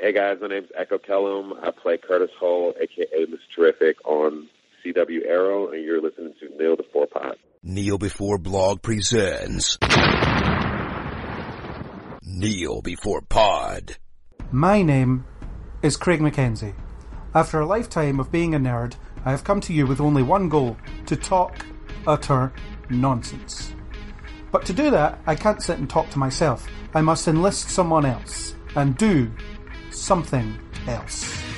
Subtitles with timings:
[0.00, 1.54] Hey guys, my name's Echo Kellum.
[1.60, 3.38] I play Curtis Holt, aka Mr.
[3.56, 4.48] Terrific, on
[4.86, 7.34] CW Arrow, and you're listening to Kneel Before Pod.
[7.64, 9.76] Kneel Before Blog presents
[12.22, 13.96] Kneel Before Pod.
[14.52, 15.24] My name
[15.82, 16.76] is Craig McKenzie.
[17.34, 18.94] After a lifetime of being a nerd,
[19.24, 20.76] I have come to you with only one goal
[21.06, 21.66] to talk
[22.06, 22.52] utter
[22.88, 23.74] nonsense.
[24.52, 26.68] But to do that, I can't sit and talk to myself.
[26.94, 29.32] I must enlist someone else and do
[30.00, 31.48] something else.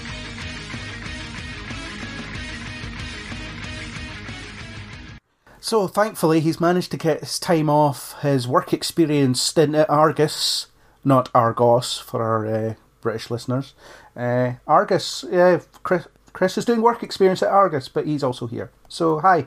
[5.61, 10.67] So thankfully, he's managed to get his time off his work experience stint at Argus,
[11.05, 13.75] not Argos for our uh, British listeners.
[14.17, 18.71] Uh, Argus, yeah, Chris, Chris is doing work experience at Argus, but he's also here.
[18.89, 19.47] So hi.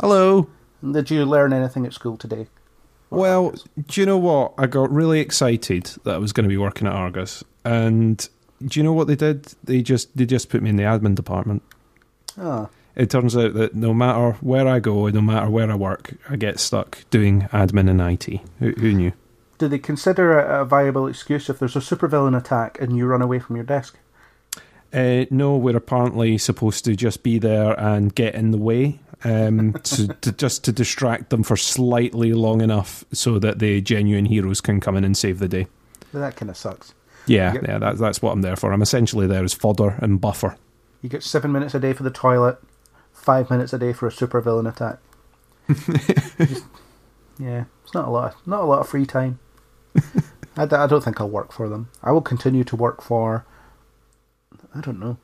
[0.00, 0.48] Hello.
[0.92, 2.48] Did you learn anything at school today?
[3.10, 3.54] Well,
[3.86, 4.54] do you know what?
[4.58, 8.28] I got really excited that I was going to be working at Argus, and
[8.66, 9.54] do you know what they did?
[9.64, 11.62] They just they just put me in the admin department.
[12.40, 16.14] Ah, It turns out that no matter where I go, no matter where I work,
[16.28, 18.40] I get stuck doing admin and IT.
[18.58, 19.12] Who, who knew?
[19.58, 23.20] do they consider it a viable excuse if there's a supervillain attack and you run
[23.22, 23.96] away from your desk?
[24.92, 29.72] Uh, no, we're apparently supposed to just be there and get in the way, um,
[29.82, 34.60] to, to just to distract them for slightly long enough so that the genuine heroes
[34.60, 35.66] can come in and save the day.
[36.14, 36.94] That kind of sucks.
[37.28, 37.62] Yeah, Yep.
[37.68, 38.72] yeah, that, that's what I'm there for.
[38.72, 40.56] I'm essentially there as fodder and buffer.
[41.02, 42.58] You get seven minutes a day for the toilet,
[43.12, 44.98] five minutes a day for a supervillain attack.
[46.48, 46.64] Just-
[47.38, 48.34] yeah, it's not a lot.
[48.46, 49.38] Not a lot of free time.
[50.56, 51.88] I don't think I'll work for them.
[52.02, 53.46] I will continue to work for.
[54.74, 55.18] I don't know.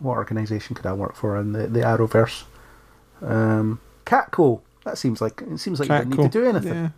[0.00, 2.44] What organisation could I work for in the the Arrowverse?
[3.22, 4.62] Um, Catco.
[4.84, 6.92] That seems like it seems like you don't need to do anything.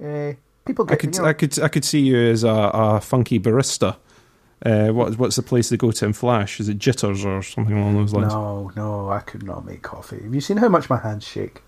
[0.00, 0.30] Yeah.
[0.30, 0.32] Uh,
[0.68, 3.40] people I could, you know, I could, I could see you as a, a funky
[3.40, 3.96] barista.
[4.64, 6.60] Uh, what, what's the place they go to in Flash?
[6.60, 8.32] Is it Jitters or something along those lines?
[8.32, 10.22] no, no, I could not make coffee.
[10.22, 11.62] Have you seen how much my hands shake?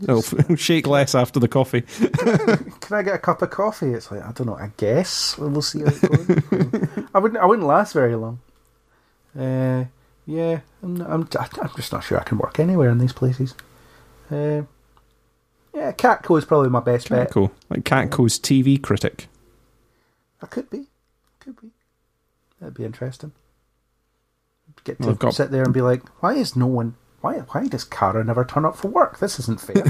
[0.00, 0.22] No,
[0.56, 1.82] shake less after the coffee.
[2.80, 3.92] Can I get a cup of coffee?
[3.92, 4.56] It's like I don't know.
[4.56, 7.06] I guess we'll see how it goes.
[7.14, 7.42] I wouldn't.
[7.42, 8.40] I wouldn't last very long.
[9.38, 9.84] Uh,
[10.26, 11.28] yeah, I'm, I'm.
[11.38, 13.54] I'm just not sure I can work anywhere in these places.
[14.30, 14.62] Uh,
[15.76, 17.30] yeah, Catco is probably my best bet.
[17.30, 19.28] Catco, like Catco's TV critic.
[20.42, 20.86] I could be,
[21.38, 21.68] could be.
[22.60, 23.32] That'd be interesting.
[24.84, 26.94] Get to I've got- sit there and be like, why is no one?
[27.20, 27.38] Why?
[27.38, 29.18] Why does Kara never turn up for work?
[29.18, 29.84] This isn't fair.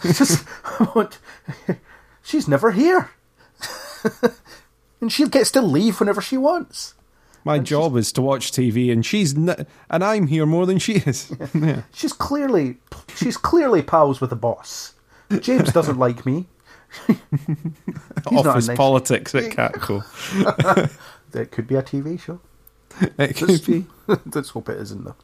[0.02, 0.44] Just,
[2.22, 3.10] she's never here,
[5.00, 6.94] and she gets to leave whenever she wants.
[7.44, 10.94] My job is to watch TV, and she's n- and I'm here more than she
[10.94, 11.34] is.
[11.54, 11.82] yeah.
[11.92, 12.76] She's clearly
[13.16, 14.94] she's clearly pals with the boss.
[15.40, 16.46] James doesn't like me.
[17.06, 17.16] He's
[18.30, 20.04] not a Office nice- politics at Catco.
[21.32, 22.40] That could be a TV show.
[23.18, 23.86] It could be.
[24.34, 25.16] Let's hope it isn't though.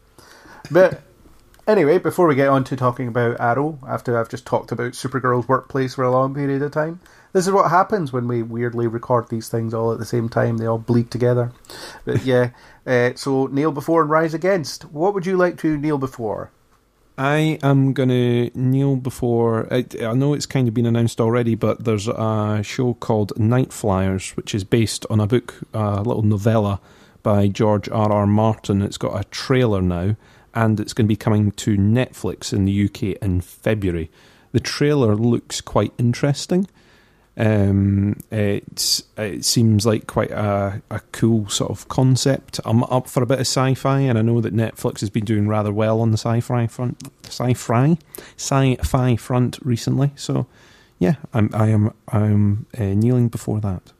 [0.70, 1.02] But
[1.66, 5.48] anyway, before we get on to talking about Arrow, after I've just talked about Supergirl's
[5.48, 7.00] workplace for a long period of time,
[7.34, 10.56] this is what happens when we weirdly record these things all at the same time.
[10.56, 11.52] They all bleed together.
[12.06, 12.50] But yeah,
[12.86, 14.84] uh, so kneel before and rise against.
[14.86, 16.50] What would you like to kneel before?
[17.18, 19.66] I am going to kneel before.
[19.74, 24.36] I, I know it's kind of been announced already, but there's a show called Nightflyers,
[24.36, 26.80] which is based on a book, a little novella
[27.24, 28.12] by George R.
[28.12, 28.26] R.
[28.28, 28.82] Martin.
[28.82, 30.14] It's got a trailer now,
[30.54, 34.12] and it's going to be coming to Netflix in the UK in February.
[34.52, 36.68] The trailer looks quite interesting.
[37.38, 42.58] Um, it's it seems like quite a, a cool sort of concept.
[42.64, 45.46] I'm up for a bit of sci-fi, and I know that Netflix has been doing
[45.46, 47.96] rather well on the sci-fi front, sci-fi,
[48.36, 50.10] sci-fi front recently.
[50.16, 50.46] So,
[50.98, 53.92] yeah, I'm I am I'm uh, kneeling before that.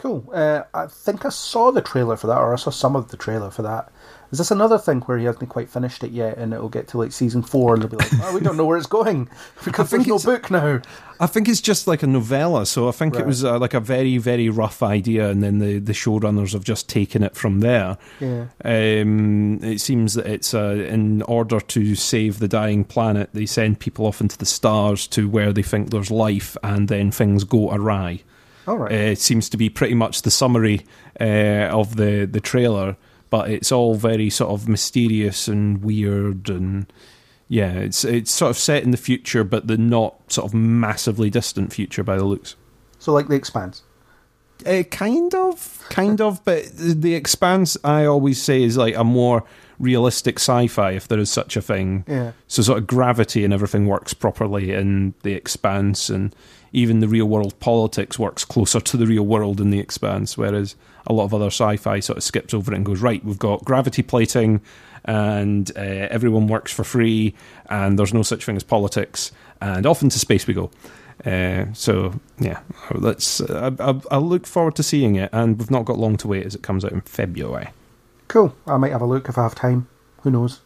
[0.00, 0.26] Cool.
[0.32, 3.18] Uh, I think I saw the trailer for that, or I saw some of the
[3.18, 3.92] trailer for that.
[4.32, 6.98] Is this another thing where he hasn't quite finished it yet, and it'll get to
[6.98, 9.28] like season four, and they'll be like, "Oh, we don't know where it's going
[9.62, 10.80] because there's no book now."
[11.18, 13.24] I think it's just like a novella, so I think Right.
[13.24, 16.64] it was uh, like a very, very rough idea, and then the, the showrunners have
[16.64, 17.98] just taken it from there.
[18.20, 18.46] Yeah.
[18.64, 23.80] Um, it seems that it's uh, in order to save the dying planet, they send
[23.80, 27.70] people off into the stars to where they think there's life, and then things go
[27.70, 28.22] awry.
[28.70, 28.92] All right.
[28.92, 30.86] Uh, it seems to be pretty much the summary
[31.20, 31.24] uh,
[31.72, 32.96] of the, the trailer,
[33.28, 36.86] but it's all very sort of mysterious and weird, and
[37.48, 41.30] yeah, it's it's sort of set in the future, but the not sort of massively
[41.30, 42.54] distant future by the looks.
[43.00, 43.82] so, like the Expanse.
[44.64, 49.42] Uh, kind of, kind of, but the Expanse I always say is like a more
[49.80, 52.04] realistic sci-fi, if there is such a thing.
[52.06, 52.32] Yeah.
[52.46, 56.32] So sort of gravity and everything works properly in the expanse, and
[56.72, 60.38] even the real world politics works closer to the real world in the expanse.
[60.38, 60.76] Whereas
[61.06, 63.24] a lot of other sci-fi sort of skips over it and goes right.
[63.24, 64.60] We've got gravity plating,
[65.04, 67.34] and uh, everyone works for free,
[67.68, 70.70] and there's no such thing as politics, and off into space we go.
[71.24, 72.60] Uh, so yeah,
[72.94, 73.40] let's.
[73.40, 76.46] Uh, I, I look forward to seeing it, and we've not got long to wait
[76.46, 77.68] as it comes out in February.
[78.28, 78.54] Cool.
[78.66, 79.88] I might have a look if I have time.
[80.22, 80.60] Who knows?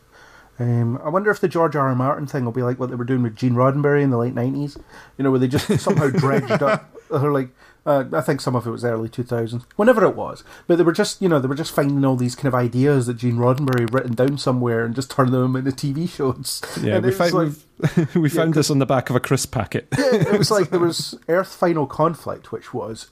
[0.58, 1.88] Um, I wonder if the George R.
[1.88, 1.94] R.
[1.94, 4.34] Martin thing will be like what they were doing with Gene Roddenberry in the late
[4.34, 4.76] nineties.
[5.18, 6.90] You know, where they just somehow dredged up.
[7.10, 7.48] They're like,
[7.84, 10.42] uh, I think some of it was early two thousands, whenever it was.
[10.66, 13.06] But they were just, you know, they were just finding all these kind of ideas
[13.06, 16.62] that Gene Roddenberry had written down somewhere and just turning them into TV shows.
[16.80, 19.88] Yeah, And we found like- we found this on the back of a crisp packet.
[19.92, 23.10] it was like there was Earth Final Conflict, which was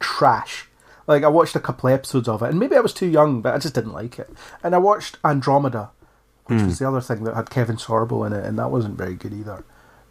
[0.00, 0.68] trash.
[1.06, 3.54] Like I watched a couple episodes of it, and maybe I was too young, but
[3.54, 4.30] I just didn't like it.
[4.62, 5.90] And I watched Andromeda,
[6.46, 9.14] which was the other thing that had Kevin Sorbo in it, and that wasn't very
[9.14, 9.64] good either.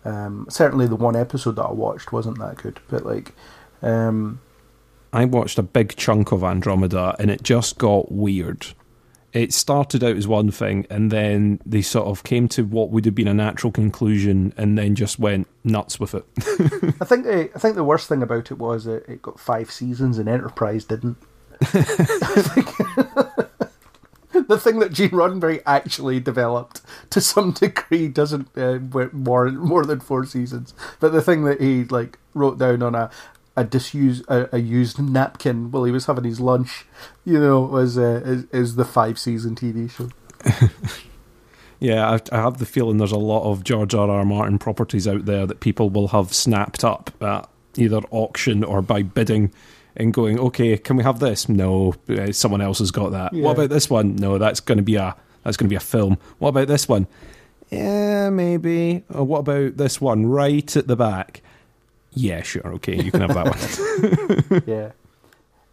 [0.06, 3.34] Um, certainly, the one episode that I watched wasn't that good, but like,
[3.82, 4.40] um,
[5.14, 8.68] I watched a big chunk of Andromeda and it just got weird.
[9.32, 13.06] It started out as one thing and then they sort of came to what would
[13.06, 16.26] have been a natural conclusion and then just went nuts with it.
[17.00, 19.72] I think the, I think the worst thing about it was that it got five
[19.72, 21.18] seasons and Enterprise didn't.
[24.48, 26.82] the thing that Gene Roddenberry actually developed
[27.12, 28.80] to some degree doesn't uh,
[29.14, 30.74] warrant more than four seasons.
[31.00, 33.10] But the thing that he like wrote down on a
[33.56, 36.86] a disused a, a used napkin while he was having his lunch,
[37.24, 40.10] you know, was uh, is, is the five season TV show.
[41.84, 44.10] Yeah, I, I have the feeling there's a lot of George R.
[44.10, 44.24] R.
[44.24, 49.04] Martin properties out there that people will have snapped up at either auction or by
[49.04, 49.52] bidding
[49.96, 51.48] and going, okay, can we have this?
[51.48, 53.34] No, uh, someone else has got that.
[53.34, 53.44] Yeah.
[53.44, 54.16] What about this one?
[54.16, 56.18] No, that's going to be a that's going to be a film.
[56.40, 57.08] What about this one?
[57.70, 59.04] Yeah, maybe.
[59.14, 61.42] Or what about this one right at the back?
[62.14, 62.68] Yeah, sure.
[62.76, 64.64] Okay, you can have that one.
[64.68, 64.92] yeah.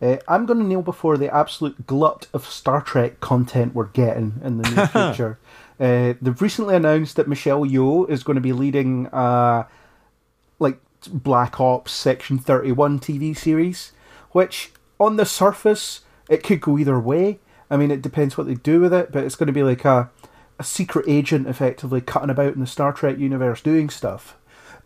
[0.00, 4.40] Uh, I'm going to kneel before the absolute glut of Star Trek content we're getting
[4.42, 5.38] in the near future.
[5.78, 9.64] Uh, they've recently announced that Michelle Yeoh is going to be leading, uh,
[10.58, 10.78] like
[11.08, 13.92] Black Ops Section 31 TV series,
[14.32, 17.38] which on the surface it could go either way.
[17.70, 19.84] I mean, it depends what they do with it, but it's going to be like
[19.84, 20.10] a
[20.60, 24.36] a secret agent effectively cutting about in the Star Trek universe doing stuff.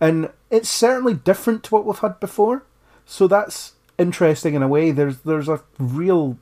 [0.01, 2.63] And it's certainly different to what we've had before.
[3.05, 4.93] So that's interesting in a way.
[4.93, 6.39] There's there's a real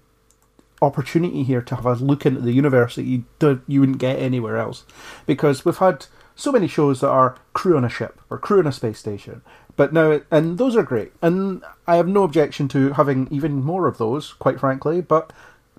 [0.83, 4.19] opportunity here to have a look into the universe that you do, you wouldn't get
[4.19, 4.85] anywhere else,
[5.27, 8.67] because we've had so many shows that are crew on a ship or crew on
[8.67, 9.43] a space station.
[9.77, 13.87] But now, and those are great, and I have no objection to having even more
[13.87, 15.01] of those, quite frankly.
[15.01, 15.33] But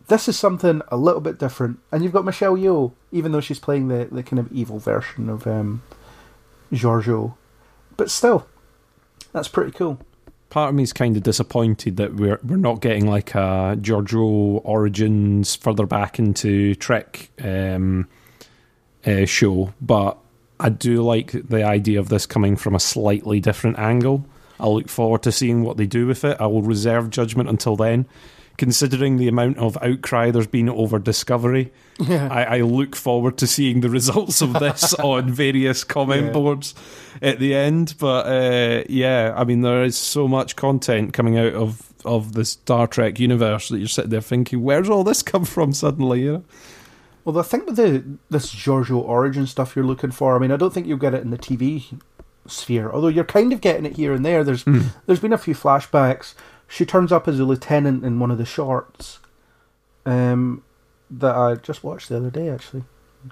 [0.08, 3.60] this is something a little bit different, and you've got Michelle Yeoh, even though she's
[3.60, 5.84] playing the, the kind of evil version of um,
[6.74, 7.36] Georgiou,
[7.96, 8.48] but still,
[9.32, 10.00] that's pretty cool.
[10.50, 14.62] Part of me is kind of disappointed that we're we're not getting like a Georgiou
[14.64, 18.08] origins further back into Trek um,
[19.06, 20.18] uh, show, but
[20.60, 24.26] I do like the idea of this coming from a slightly different angle.
[24.60, 26.38] I look forward to seeing what they do with it.
[26.40, 28.06] I will reserve judgment until then.
[28.56, 32.28] Considering the amount of outcry there's been over Discovery, Yeah.
[32.32, 36.32] I, I look forward to seeing the results of this on various comment Yeah.
[36.34, 36.76] boards
[37.20, 37.96] at the end.
[38.00, 42.46] But uh, yeah, I mean, there is so much content coming out of, of the
[42.46, 46.22] Star Trek universe that you're sitting there thinking, where's all this come from suddenly?
[46.22, 46.44] You know?
[47.26, 50.58] Well, I think with the this Georgiou origin stuff you're looking for, I mean, I
[50.58, 52.00] don't think you'll get it in the TV
[52.46, 54.44] sphere, although you're kind of getting it here and there.
[54.44, 54.66] There's
[55.06, 56.34] there's been a few flashbacks.
[56.68, 59.20] She turns up as a lieutenant in one of the shorts,
[60.06, 60.64] um,
[61.10, 62.50] that I just watched the other day.
[62.50, 62.84] Actually,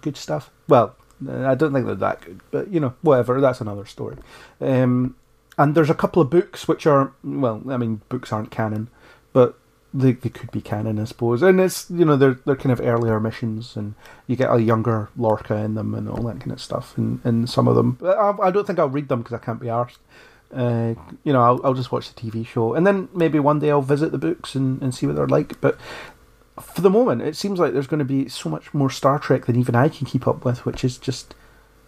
[0.02, 0.52] good stuff.
[0.68, 0.96] Well,
[1.28, 3.42] I don't think they're that good, but you know, whatever.
[3.42, 4.18] That's another story.
[4.60, 5.16] Um,
[5.58, 8.90] and there's a couple of books which are well, I mean, books aren't canon,
[9.34, 9.58] but
[9.94, 11.42] they, they could be canon, I suppose.
[11.42, 13.96] And it's you know they're they're kind of earlier missions, and
[14.28, 16.98] you get a younger Lorca in them and all that kind of stuff.
[16.98, 19.60] In, in some of them, I, I don't think I'll read them because I can't
[19.60, 19.98] be arsed.
[20.54, 23.72] Uh, you know, I'll, I'll just watch the TV show, and then maybe one day
[23.72, 25.60] I'll visit the books and, and see what they're like.
[25.62, 25.78] But
[26.60, 29.46] for the moment, it seems like there's going to be so much more Star Trek
[29.46, 31.36] than even I can keep up with, which is just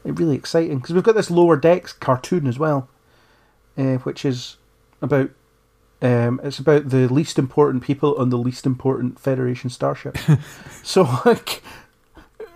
[0.03, 2.89] really exciting because we've got this Lower Decks cartoon as well,
[3.77, 4.57] uh, which is
[5.01, 5.29] about
[6.03, 10.17] um, it's about the least important people on the least important Federation starship.
[10.83, 11.63] so like,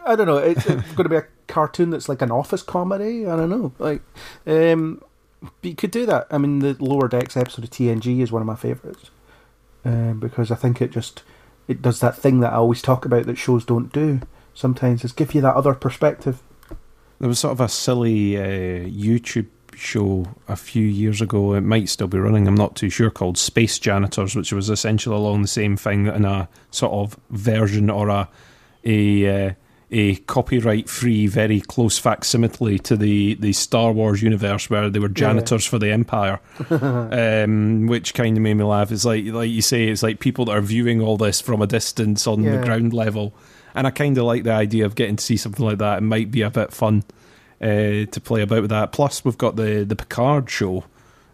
[0.06, 0.38] I don't know.
[0.38, 3.26] It's, it's going to be a cartoon that's like an office comedy.
[3.26, 3.72] I don't know.
[3.80, 4.02] Like,
[4.46, 5.02] um,
[5.42, 6.28] but you could do that.
[6.30, 9.12] I mean, the Lower Decks episode of TNG is one of my favourites
[9.86, 11.24] um, because I think it just
[11.70, 14.22] it does that thing that I always talk about that shows don't do,
[14.54, 16.42] sometimes is give you that other perspective.
[17.20, 19.48] There was sort of a silly uh, YouTube
[19.78, 21.54] show a few years ago.
[21.54, 22.48] It might still be running.
[22.48, 23.10] I'm not too sure.
[23.10, 27.90] Called Space Janitors, which was essentially along the same thing in a sort of version
[27.90, 28.30] or a
[28.84, 29.54] a uh,
[29.90, 35.08] a copyright free, very close facsimile to the, the Star Wars universe where they were
[35.08, 38.92] janitors for the Empire, um, which kind of made me laugh.
[38.92, 41.68] It's like like you say, it's like people that are viewing all this from a
[41.68, 43.34] distance on the ground level,
[43.76, 46.00] and I kind of like the idea of getting to see something like that.
[46.00, 47.04] It might be a bit fun
[47.62, 48.92] uh, to play about with that.
[48.92, 50.84] Plus, we've got the the Picard show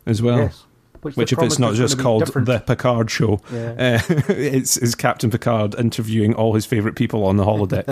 [0.06, 0.38] as well.
[0.38, 0.66] yes.
[1.02, 2.48] Which, they if it's not just called different.
[2.48, 4.00] the Picard Show, Yeah.
[4.10, 7.86] uh, it's, it's Captain Picard interviewing all his favourite people on the holodeck.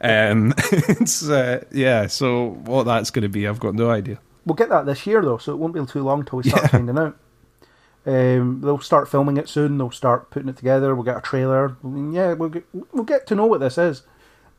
[0.32, 0.52] um,
[1.00, 2.08] it's uh, yeah.
[2.08, 4.18] So what that's going to be, I've got no idea.
[4.44, 6.70] We'll get that this year though, so it won't be too long till we start
[6.72, 7.16] finding out.
[8.04, 9.78] Um, they'll start filming it soon.
[9.78, 10.94] They'll start putting it together.
[10.96, 11.76] We'll get a trailer.
[11.84, 14.02] I mean, yeah, we'll get, we'll get to know what this is.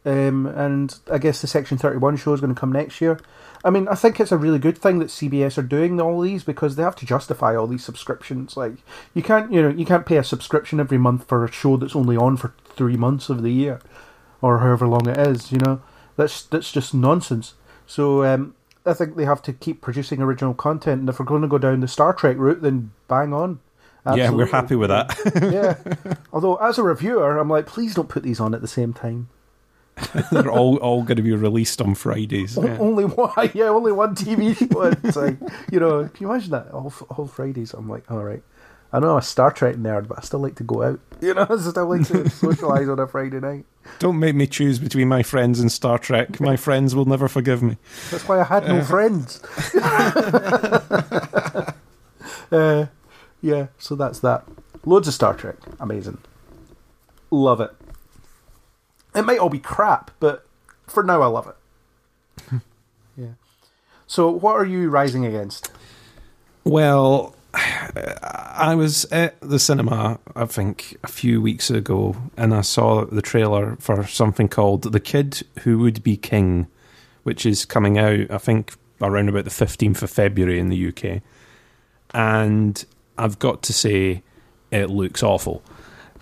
[0.04, 3.20] Um, and I guess the Section Thirty One show is going to come next year.
[3.64, 6.44] I mean, I think it's a really good thing that CBS are doing all these
[6.44, 8.58] because they have to justify all these subscriptions.
[8.58, 8.74] Like
[9.14, 11.96] you can't, you know, you can't pay a subscription every month for a show that's
[11.96, 13.80] only on for three months of the year,
[14.42, 15.52] or however long it is.
[15.52, 15.82] You know,
[16.16, 17.54] that's that's just nonsense.
[17.86, 18.56] So um,
[18.86, 21.60] I think they have to keep producing original content, and if we're going to go
[21.60, 23.60] down the Star Trek route, then bang on.
[24.16, 25.16] Yeah, we're happy with that.
[25.54, 26.16] yeah.
[26.34, 29.30] Although, as a reviewer, I'm like, please don't put these on at the same time.
[30.32, 32.58] They're all all going to be released on Fridays.
[32.58, 32.78] Yeah.
[32.80, 34.82] Only one, yeah, only one TV show.
[35.04, 35.38] It's like,
[35.72, 36.72] you know, can you imagine that?
[36.72, 37.74] All, all Fridays.
[37.74, 38.44] I'm like, all right.
[38.94, 41.00] I know I'm a Star Trek nerd, but I still like to go out.
[41.22, 43.66] You know, I still like to socialise on a Friday night.
[44.00, 46.42] Don't make me choose between my friends and Star Trek.
[46.42, 47.78] My friends will never forgive me.
[48.10, 49.42] That's why I had no friends.
[52.52, 52.88] uh,
[53.42, 54.44] yeah, so that's that.
[54.86, 55.56] Loads of Star Trek.
[55.80, 56.18] Amazing.
[57.32, 57.72] Love it.
[59.14, 60.46] It might all be crap, but
[60.88, 62.62] for now I love it.
[63.18, 63.34] yeah.
[64.08, 65.72] So, what are you rising against?
[66.64, 73.06] Well, I was at the cinema, I think, a few weeks ago, and I saw
[73.06, 76.68] the trailer for something called The Kid Who Would Be King,
[77.24, 81.22] which is coming out, I think, around about the 15th of February in the UK.
[82.14, 82.84] And
[83.18, 84.24] I've got to say,
[84.72, 85.62] it looks awful.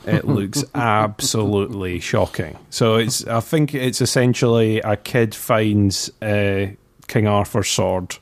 [0.05, 2.57] It looks absolutely shocking.
[2.69, 6.67] So it's, I think it's essentially a kid finds uh,
[7.07, 8.17] King Arthur's sword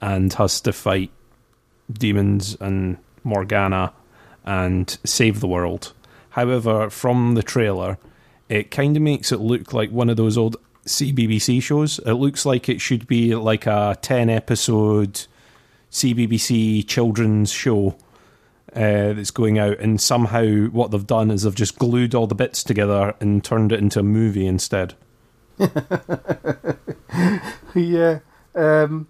[0.00, 1.10] and has to fight
[1.92, 3.92] demons and Morgana
[4.44, 5.92] and save the world.
[6.30, 7.98] However, from the trailer,
[8.48, 11.98] it kind of makes it look like one of those old CBBC shows.
[12.00, 15.26] It looks like it should be like a 10 episode
[15.90, 17.96] CBBC children's show
[18.74, 22.34] uh, that's going out, and somehow what they've done is they've just glued all the
[22.34, 24.94] bits together and turned it into a movie instead.
[27.74, 28.20] yeah.
[28.54, 29.08] Um,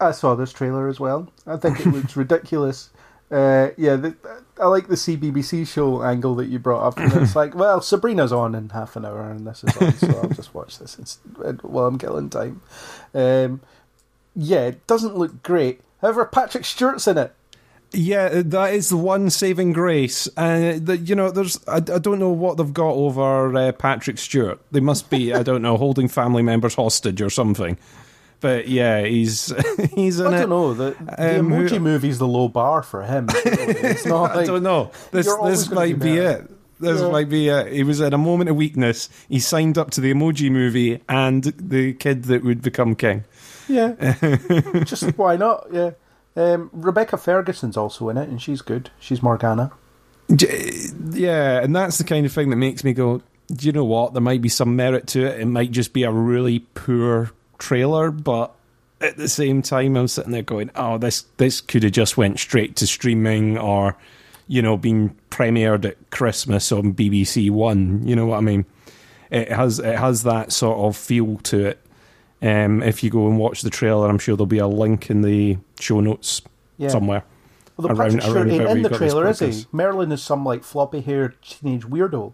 [0.00, 1.32] I saw this trailer as well.
[1.46, 2.90] I think it looks ridiculous.
[3.30, 4.16] Uh, yeah, the,
[4.60, 6.94] I like the CBBC show angle that you brought up.
[6.98, 10.28] It's like, well, Sabrina's on in half an hour, and this is on, so I'll
[10.30, 11.18] just watch this it's,
[11.62, 12.62] while I'm killing time.
[13.12, 13.60] Um,
[14.34, 15.80] yeah, it doesn't look great.
[16.00, 17.34] However, Patrick Stewart's in it.
[17.92, 20.28] Yeah, that is the one saving grace.
[20.36, 24.18] And uh, you know, there's I, I don't know what they've got over uh, Patrick
[24.18, 24.60] Stewart.
[24.70, 27.78] They must be I don't know holding family members hostage or something.
[28.40, 29.52] But yeah, he's
[29.94, 30.74] he's in I don't know.
[30.74, 33.28] The, the Um, who- movie's the low bar for him.
[33.44, 34.90] It's not I don't know.
[35.10, 36.50] This this might be be it.
[36.80, 37.08] This Yeah.
[37.10, 37.72] might be it.
[37.72, 39.08] He was in a moment of weakness.
[39.28, 43.24] He signed up to the Emoji Movie and the kid that would become king.
[43.66, 44.14] Yeah,
[44.84, 45.66] just why not?
[45.72, 45.90] Yeah.
[46.38, 48.90] Um, Rebecca Ferguson's also in it, and she's good.
[49.00, 49.72] She's Morgana.
[50.28, 54.12] Yeah, and that's the kind of thing that makes me go, do you know what?
[54.12, 55.40] There might be some merit to it.
[55.40, 58.54] It might just be a really poor trailer, but
[59.00, 62.38] at the same time, I'm sitting there going, oh, this this could have just went
[62.38, 63.96] straight to streaming or,
[64.46, 68.06] you know, been premiered at Christmas on BBC One.
[68.06, 68.64] You know what I mean?
[69.30, 71.80] It has it has that sort of feel to it.
[72.40, 75.22] Um, if you go and watch the trailer, I'm sure there'll be a link in
[75.22, 76.40] the show notes
[76.76, 76.88] Yeah.
[76.88, 77.24] somewhere.
[77.80, 79.66] Around- Patrick Stewart around ain't in the you got this trailer, is he?
[79.72, 82.32] Merlin is some like floppy-haired teenage weirdo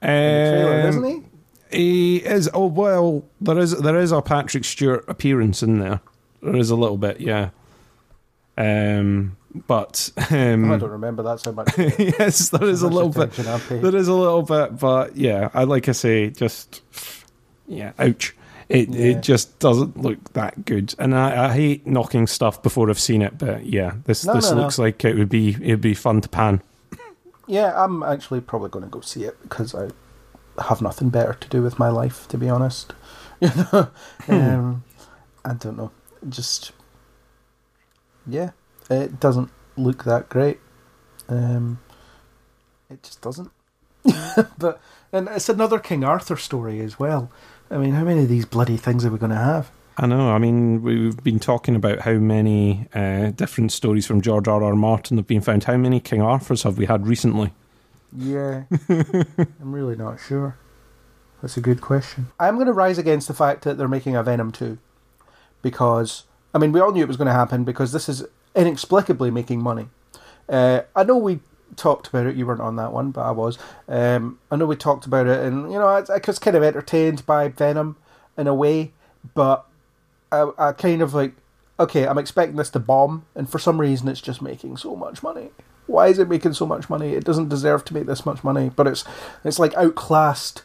[0.00, 1.22] in the trailer, Um, isn't he?
[1.78, 2.50] He is.
[2.52, 6.00] Oh well, there is there is a Patrick Stewart appearance in there.
[6.42, 7.50] There is a little bit, yeah.
[8.58, 11.22] Um, but um, I don't remember.
[11.22, 11.70] that so much.
[11.78, 13.32] yes, there is a little bit.
[13.32, 16.82] There is a little bit, but yeah, I like I say, just
[17.66, 18.34] yeah, ouch.
[18.72, 19.06] It Yeah.
[19.06, 23.20] it just doesn't look that good, and I, I hate knocking stuff before I've seen
[23.22, 23.36] it.
[23.38, 24.62] But yeah, this No, this no, no.
[24.62, 26.62] looks like it would be it'd be fun to pan.
[27.46, 29.90] Yeah, I'm actually probably going to go see it because I
[30.62, 32.92] have nothing better to do with my life, to be honest.
[34.28, 34.84] um,
[35.44, 35.90] I don't know.
[36.28, 36.72] Just
[38.26, 38.50] yeah,
[38.88, 40.60] it doesn't look that great.
[41.28, 41.80] Um,
[42.88, 43.50] it just doesn't.
[44.58, 44.80] but
[45.12, 47.30] and it's another King Arthur story as well.
[47.72, 49.70] I mean, how many of these bloody things are we going to have?
[49.96, 50.30] I know.
[50.30, 54.62] I mean, we've been talking about how many uh, different stories from George R.
[54.62, 54.74] R.
[54.74, 55.64] Martin have been found.
[55.64, 57.52] How many King Arthurs have we had recently?
[58.14, 60.56] Yeah, I'm really not sure.
[61.40, 62.28] That's a good question.
[62.38, 64.78] I'm going to rise against the fact that they're making a Venom 2
[65.62, 66.24] because,
[66.54, 68.24] I mean, we all knew it was going to happen because this is
[68.54, 69.88] inexplicably making money.
[70.46, 71.40] Uh, I know we
[71.76, 72.36] talked about it.
[72.36, 73.58] You weren't on that one, but I was.
[73.88, 76.62] Um, I know we talked about it, and you know, I, I was kind of
[76.62, 77.96] entertained by Venom
[78.36, 78.92] in a way,
[79.34, 79.66] but
[80.30, 81.34] I, I kind of like,
[81.78, 85.22] okay, I'm expecting this to bomb, and for some reason, it's just making so much
[85.22, 85.50] money.
[85.86, 87.14] Why is it making so much money?
[87.14, 89.04] It doesn't deserve to make this much money, but it's
[89.44, 90.62] it's like outclassed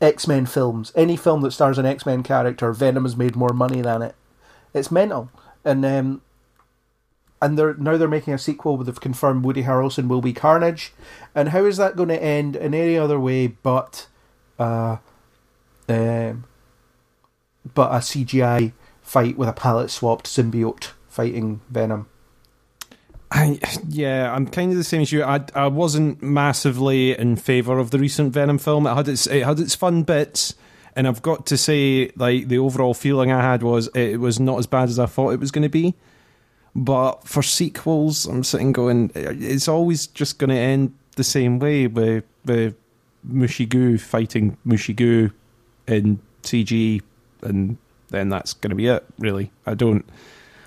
[0.00, 0.92] X Men films.
[0.94, 4.14] Any film that stars an X Men character, Venom has made more money than it.
[4.74, 5.30] It's mental,
[5.64, 6.22] and um,
[7.42, 8.78] and they're now they're making a sequel.
[8.78, 10.92] They've confirmed Woody Harrelson will be Carnage,
[11.34, 14.06] and how is that going to end in any other way but,
[14.58, 14.98] uh,
[15.88, 16.44] um,
[17.74, 18.72] but a CGI
[19.02, 22.06] fight with a palette swapped symbiote fighting Venom?
[23.32, 23.58] I,
[23.88, 25.24] yeah, I'm kind of the same as you.
[25.24, 28.86] I I wasn't massively in favor of the recent Venom film.
[28.86, 30.54] It had its it had its fun bits,
[30.94, 34.60] and I've got to say, like the overall feeling I had was it was not
[34.60, 35.96] as bad as I thought it was going to be.
[36.74, 41.86] But for sequels, I'm sitting going, it's always just going to end the same way
[41.86, 42.74] with with
[43.28, 45.32] Mushigu fighting Mushigu
[45.86, 47.02] in CG,
[47.42, 47.76] and
[48.08, 49.04] then that's going to be it.
[49.18, 50.04] Really, I don't.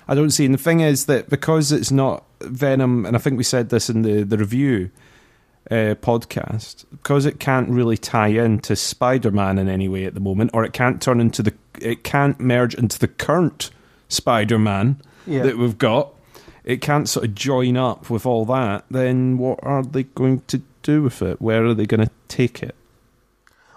[0.08, 0.44] I don't see.
[0.44, 3.90] And the thing is that because it's not Venom, and I think we said this
[3.90, 4.90] in the the review
[5.70, 10.20] uh, podcast, because it can't really tie into Spider Man in any way at the
[10.20, 13.70] moment, or it can't turn into the, it can't merge into the current
[14.08, 15.42] Spider Man Yeah.
[15.42, 16.12] that we've got.
[16.64, 18.84] It can't sort of join up with all that.
[18.90, 21.40] Then what are they going to do with it?
[21.40, 22.74] Where are they going to take it?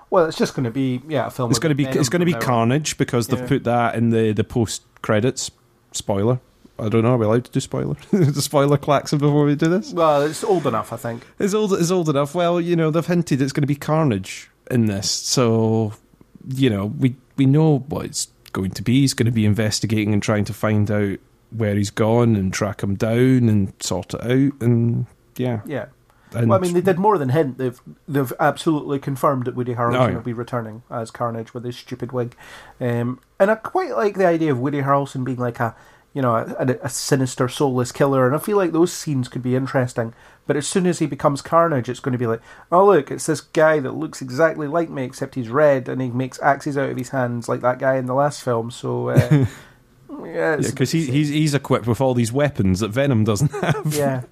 [0.10, 1.51] Well, it's just going to be yeah a film.
[1.51, 2.33] It's going to be it's going to be.
[2.33, 3.48] Carnage because they've Yeah.
[3.48, 5.51] put that in the the post credits
[5.92, 6.40] spoiler.
[6.79, 7.12] I don't know.
[7.14, 7.96] Are we allowed to do spoiler?
[8.12, 9.92] the spoiler klaxon before we do this?
[9.94, 11.27] Well, it's old enough, I think.
[11.38, 11.74] It's old.
[11.74, 12.33] It's old enough.
[12.33, 15.94] Well, you know they've hinted it's going to be Carnage in this, so
[16.48, 19.01] you know we we know what it's going to be.
[19.01, 21.20] He's going to be investigating and trying to find out
[21.51, 24.62] where he's gone and track him down and sort it out.
[24.62, 25.05] And
[25.38, 25.85] yeah, Yeah.
[26.33, 27.57] and Well, I mean, they did more than hint.
[27.57, 30.16] They've they've absolutely confirmed that Woody Harrelson yeah.
[30.16, 32.35] will be returning as Carnage with his stupid wig,
[32.79, 35.75] um, and I quite like the idea of Woody Harrelson being like a
[36.14, 39.44] you know a, a, a sinister, soulless killer, and I feel like those scenes could
[39.44, 40.14] be interesting.
[40.46, 43.27] But as soon as he becomes Carnage, it's going to be like, oh look, it's
[43.27, 46.90] this guy that looks exactly like me, except he's red and he makes axes out
[46.90, 48.72] of his hands like that guy in the last film.
[48.72, 49.09] So.
[49.09, 49.46] Uh,
[50.25, 54.24] Yeah, because he, he's he's equipped with all these weapons that Venom doesn't have yeah.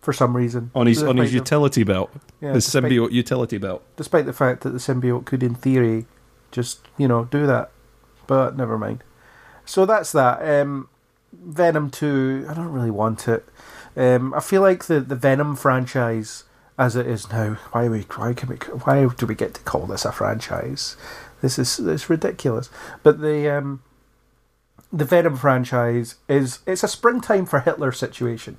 [0.00, 3.82] For some reason, on his on his utility belt, yeah, his despite- symbiote utility belt.
[3.96, 6.06] despite the fact that the symbiote could, in theory,
[6.52, 7.72] just you know do that,
[8.28, 9.02] but never mind.
[9.64, 10.40] So that's that.
[10.48, 10.88] Um,
[11.32, 12.46] Venom two.
[12.48, 13.48] I don't really want it.
[13.96, 16.44] Um, I feel like the the Venom franchise,
[16.78, 19.86] as it is now, why we why can we why do we get to call
[19.86, 20.96] this a franchise?
[21.42, 22.70] This is it's ridiculous.
[23.02, 23.82] But the um,
[24.96, 28.58] the Venom franchise is it's a springtime for Hitler situation.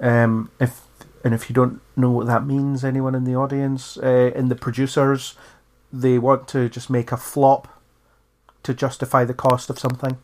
[0.00, 0.82] Um, if
[1.22, 4.54] and if you don't know what that means, anyone in the audience, uh, in the
[4.54, 5.34] producers,
[5.92, 7.68] they want to just make a flop
[8.62, 10.16] to justify the cost of something,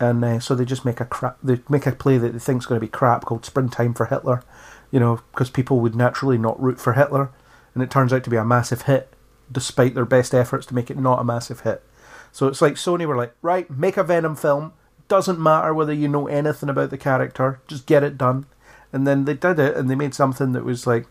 [0.00, 1.38] and uh, so they just make a crap.
[1.42, 4.42] They make a play that they think's going to be crap called Springtime for Hitler,
[4.90, 7.30] you know, because people would naturally not root for Hitler,
[7.74, 9.12] and it turns out to be a massive hit,
[9.50, 11.84] despite their best efforts to make it not a massive hit.
[12.32, 14.72] So it's like Sony were like, right, make a Venom film.
[15.08, 18.46] Doesn't matter whether you know anything about the character, just get it done.
[18.92, 21.06] And then they did it, and they made something that was like,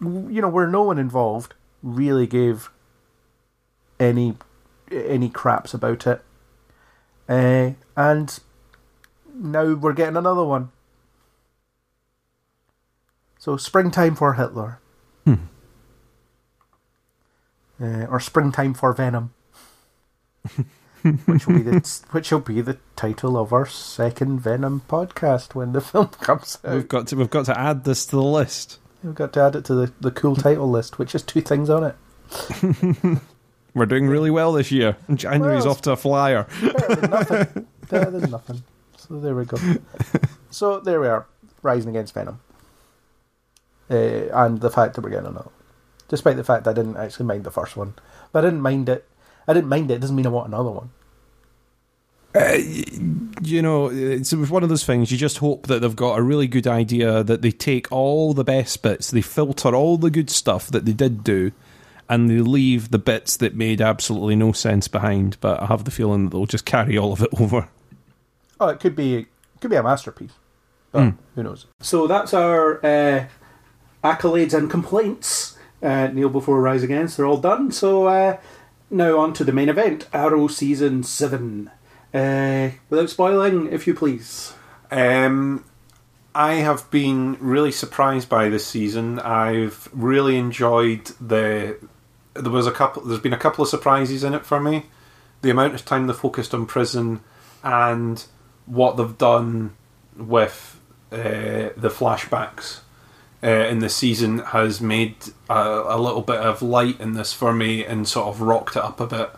[0.00, 2.70] you know, where no one involved really gave
[3.98, 4.36] any
[4.90, 6.22] any craps about it.
[7.28, 8.40] Uh, and
[9.34, 10.70] now we're getting another one.
[13.38, 14.78] So springtime for Hitler,
[15.26, 15.36] uh,
[17.80, 19.34] or springtime for Venom,
[21.02, 25.72] which will be the which will be the title of our second Venom podcast when
[25.72, 26.74] the film comes out.
[26.74, 28.78] We've got to we've got to add this to the list.
[29.02, 31.68] We've got to add it to the, the cool title list, which has two things
[31.68, 31.96] on it.
[33.74, 34.96] We're doing really well this year.
[35.12, 36.46] January's Well, off to a flyer.
[36.62, 37.66] Better than nothing.
[37.88, 38.62] Better than nothing.
[38.96, 39.56] So there we go.
[40.50, 41.26] So there we are,
[41.62, 42.38] rising against Venom,
[43.90, 45.50] uh, and the fact that we're getting another.
[46.08, 47.94] despite the fact I didn't actually mind the first one.
[48.30, 49.08] But I didn't mind it.
[49.46, 49.94] I didn't mind it.
[49.94, 50.90] It doesn't mean I want another one.
[52.34, 52.56] Uh,
[53.42, 55.12] you know, it's one of those things.
[55.12, 58.44] You just hope that they've got a really good idea that they take all the
[58.44, 61.52] best bits, they filter all the good stuff that they did do,
[62.08, 65.36] and they leave the bits that made absolutely no sense behind.
[65.40, 67.68] But I have the feeling that they'll just carry all of it over.
[68.58, 69.26] Oh, it could be it
[69.60, 70.32] could be a masterpiece.
[70.90, 71.66] But who knows?
[71.80, 73.26] So that's our uh,
[74.04, 75.58] accolades and complaints.
[75.82, 77.72] Uh, Kneel before Rise Against, they're all done.
[77.72, 78.36] So uh,
[78.92, 81.70] now on to the main event, Arrow season seven.
[82.14, 84.54] Uh, without spoiling, if you please.
[84.90, 85.64] Um,
[86.34, 89.18] I have been really surprised by this season.
[89.18, 91.78] I've really enjoyed the.
[92.34, 93.02] There was a couple.
[93.02, 94.86] There's been a couple of surprises in it for me.
[95.40, 97.20] The amount of time they focused on prison,
[97.64, 98.24] and
[98.66, 99.74] what they've done
[100.16, 102.80] with uh, the flashbacks
[103.42, 105.16] uh, in the season has made
[105.50, 108.82] a, a little bit of light in this for me and sort of rocked it
[108.82, 109.30] up a bit.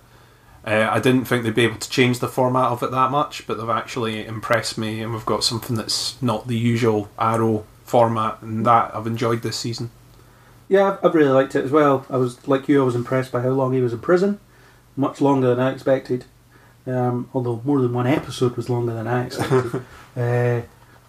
[0.66, 3.46] Uh, I didn't think they'd be able to change the format of it that much,
[3.46, 8.40] but they've actually impressed me, and we've got something that's not the usual Arrow format,
[8.40, 9.90] and that I've enjoyed this season.
[10.68, 12.06] Yeah, I've- really liked it as well.
[12.08, 12.80] I was like you.
[12.80, 14.40] I was impressed by how long he was in prison,
[14.96, 16.24] much longer than I expected.
[16.86, 19.74] Um, although more than one episode was longer than I expected.
[20.16, 20.62] uh,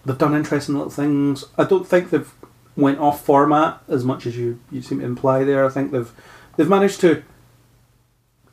[0.04, 1.44] they've done interesting little things.
[1.56, 2.32] I don't think they've
[2.76, 5.64] went off format as much as you, you seem to imply there.
[5.64, 6.10] I think they've
[6.56, 7.22] they've managed to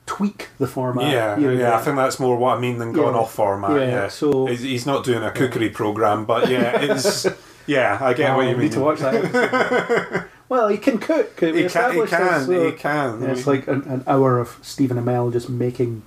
[0.06, 1.12] tweak the format.
[1.12, 3.22] Yeah, here and yeah, I think that's more what I mean than going Yeah.
[3.22, 3.72] off format.
[3.80, 7.26] Yeah, Yeah, so- he's, he's not doing a cookery program, but yeah, it's
[7.68, 8.60] yeah, I get Oh, what you mean.
[8.60, 10.28] Need to watch that.
[10.50, 11.32] well, he can cook.
[11.40, 13.22] He can, he established this, can, so- he can.
[13.22, 16.04] Yeah, it's like an, an hour of Stephen Amell just making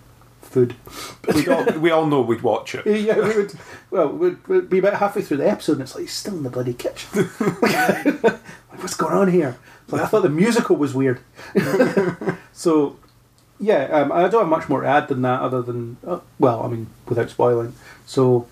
[0.57, 0.75] food.
[1.35, 2.87] we all, we all know we'd watch it.
[2.87, 3.53] Yeah, we would.
[3.91, 6.45] Well, we'd, we'd be about halfway through the episode, and it's like he's still in
[6.45, 7.29] the bloody kitchen.
[7.61, 8.23] like,
[8.81, 9.59] what's going on here?
[9.83, 11.21] It's like I thought the musical was weird.
[12.53, 12.97] so,
[13.61, 16.63] yeah, um, I don't have much more to add than that, other than uh, well,
[16.63, 17.75] I mean, without spoiling.
[18.07, 18.49] So,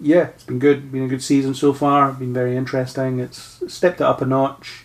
[0.00, 0.90] yeah, it's been good.
[0.90, 2.12] Been a good season so far.
[2.12, 3.20] Been very interesting.
[3.20, 4.84] It's stepped it up a notch.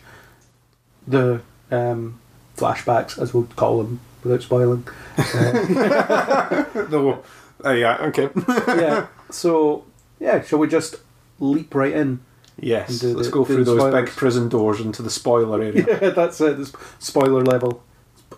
[1.08, 2.20] The um,
[2.56, 4.88] flashbacks, as we'll call them, without spoiling.
[5.18, 7.24] Uh, No,
[7.66, 8.30] uh, yeah, okay.
[8.68, 9.08] yeah.
[9.30, 9.86] So
[10.20, 10.98] yeah, shall we just
[11.40, 12.20] leap right in?
[12.60, 14.06] yes, do let's go through those spoilers.
[14.06, 15.86] big prison doors into the spoiler area.
[16.02, 16.58] Yeah, that's it.
[16.58, 17.84] The spoiler level,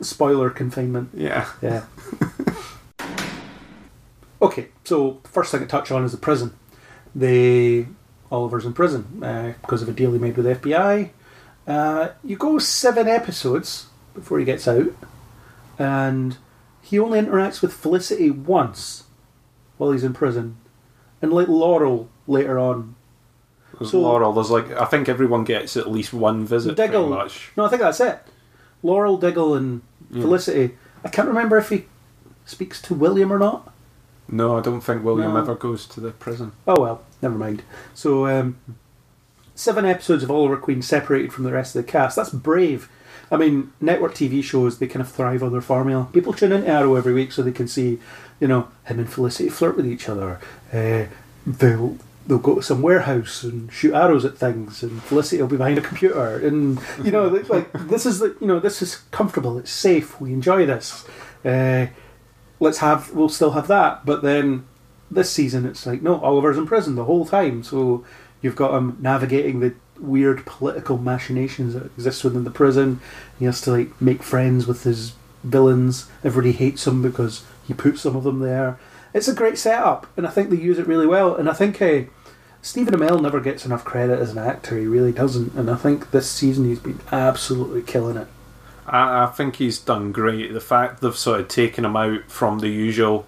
[0.01, 1.09] spoiler confinement.
[1.13, 1.49] yeah.
[1.61, 1.83] Yeah.
[4.41, 6.53] okay, so first thing to touch on is the prison.
[7.13, 7.85] The
[8.31, 11.09] Oliver's in prison uh, because of a deal he made with the FBI.
[11.67, 14.87] Uh, you go seven episodes before he gets out,
[15.79, 16.37] and
[16.81, 19.03] he only interacts with Felicity once
[19.77, 20.57] while he's in prison,
[21.21, 22.95] and like Laurel later on.
[23.77, 26.75] There's So- Laurel, there's like I think everyone gets at least one visit.
[26.77, 27.07] Diggle.
[27.07, 27.51] Pretty much.
[27.57, 28.19] No, I think that's it.
[28.83, 30.77] Laurel, Diggle, and Felicity.
[31.03, 31.85] I can't remember if he
[32.45, 33.73] speaks to William or not.
[34.29, 35.39] No, I don't think William No.
[35.39, 36.51] ever goes to the prison.
[36.67, 37.63] Oh well, never mind.
[37.93, 38.57] So, um,
[39.55, 42.15] seven episodes of Oliver Queen separated from the rest of the cast.
[42.17, 42.89] That's brave.
[43.31, 46.07] I mean, network TV shows they kind of thrive on their formula.
[46.13, 47.99] People tune into Arrow every week so they can see,
[48.39, 50.39] you know, him and Felicity flirt with each other.
[50.71, 51.05] Uh,
[51.47, 55.57] they'll they'll go to some warehouse and shoot arrows at things, and Felicity will be
[55.57, 59.57] behind a computer, and you know, like- this is the you know this is comfortable.
[59.57, 60.19] It's safe.
[60.21, 61.07] We enjoy this.
[61.43, 61.87] Uh,
[62.59, 64.65] let's have we'll still have that, but then
[65.11, 68.03] this season it's like no oliver's in prison the whole time so
[68.41, 72.99] you've got him navigating the weird political machinations that exist within the prison
[73.39, 77.97] he has to like make friends with his villains everybody hates him because he put
[77.97, 78.77] some of them there
[79.13, 81.81] it's a great setup and i think they use it really well and i think
[81.81, 82.01] uh,
[82.65, 84.79] Stephen Amell never gets enough credit as an actor.
[84.79, 88.27] He really doesn't, and I think this season he's been absolutely killing it.
[88.87, 90.51] I, I think he's done great.
[90.51, 93.27] The fact they've sort of taken him out from the usual.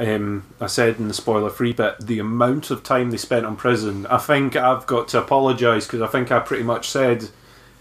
[0.00, 4.06] Um, I said in the spoiler-free bit, the amount of time they spent on prison.
[4.06, 7.28] I think I've got to apologise because I think I pretty much said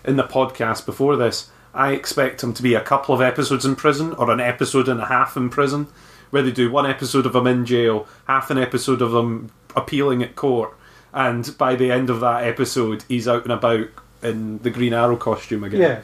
[0.03, 1.49] in the podcast before this.
[1.73, 4.99] I expect them to be a couple of episodes in prison or an episode and
[4.99, 5.87] a half in prison,
[6.29, 10.21] where they do one episode of them in jail, half an episode of them appealing
[10.21, 10.75] at court,
[11.13, 13.87] and by the end of that episode, he's out and about
[14.21, 15.99] in the Green Arrow costume again Yeah,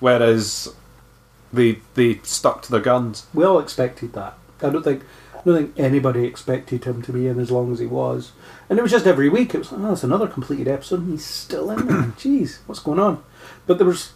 [0.00, 0.74] whereas
[1.52, 3.26] they they stuck to their guns.
[3.32, 4.36] we all expected that.
[4.60, 5.02] I don't think
[5.42, 8.32] I don't think anybody expected him to be in as long as he was.
[8.70, 9.54] And it was just every week.
[9.54, 11.00] It was like, oh, it's another completed episode.
[11.00, 11.96] and He's still in there.
[12.18, 13.22] Jeez, what's going on?
[13.66, 14.12] But there was,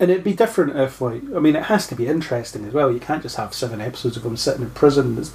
[0.00, 2.90] and it'd be different if like I mean, it has to be interesting as well.
[2.90, 5.14] You can't just have seven episodes of him sitting in prison.
[5.14, 5.32] That's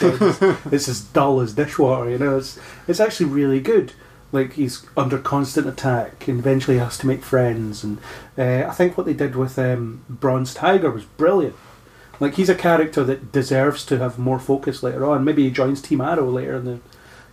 [0.00, 0.56] dead.
[0.72, 2.10] it's as dull as dishwater.
[2.10, 3.92] You know, it's it's actually really good.
[4.32, 7.84] like he's under constant attack and eventually has to make friends.
[7.84, 7.98] And
[8.36, 11.54] uh, I think what they did with um, Bronze Tiger was brilliant.
[12.20, 15.24] Like he's a character that deserves to have more focus later on.
[15.24, 16.80] Maybe he joins Team Arrow later in the,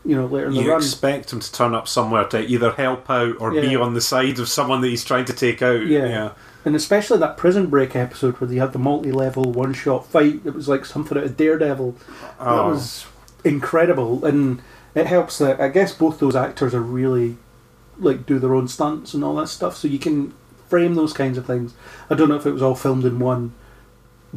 [0.04, 0.68] you know, later in the run.
[0.68, 4.02] You expect him to turn up somewhere to either help out or be on the
[4.02, 5.86] side of someone that he's trying to take out.
[5.86, 6.06] Yeah.
[6.08, 6.32] yeah.
[6.64, 10.42] And especially that prison break episode where they had the multi-level one-shot fight.
[10.46, 11.92] It was like something out of Daredevil.
[11.92, 12.70] That Oh.
[12.70, 13.06] was
[13.44, 14.62] incredible, and
[14.94, 17.38] it helps that I guess both those actors are really
[17.98, 20.34] like do their own stunts and all that stuff, so you can
[20.70, 21.74] frame those kinds of things.
[22.10, 23.54] I don't know if it was all filmed in one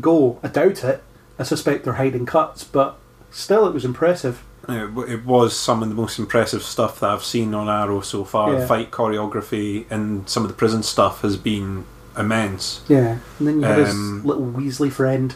[0.00, 0.38] go.
[0.42, 1.02] I doubt it.
[1.38, 2.96] I suspect they're hiding cuts, but
[3.30, 4.42] still, it was impressive.
[4.68, 8.24] It, it was some of the most impressive stuff that I've seen on Arrow so
[8.24, 8.52] far.
[8.52, 8.61] Yeah.
[8.61, 11.85] The fight choreography and some of the prison stuff has been
[12.16, 12.83] immense.
[12.88, 13.85] Yeah, and then you had Um,
[14.16, 15.35] his little Weasley friend.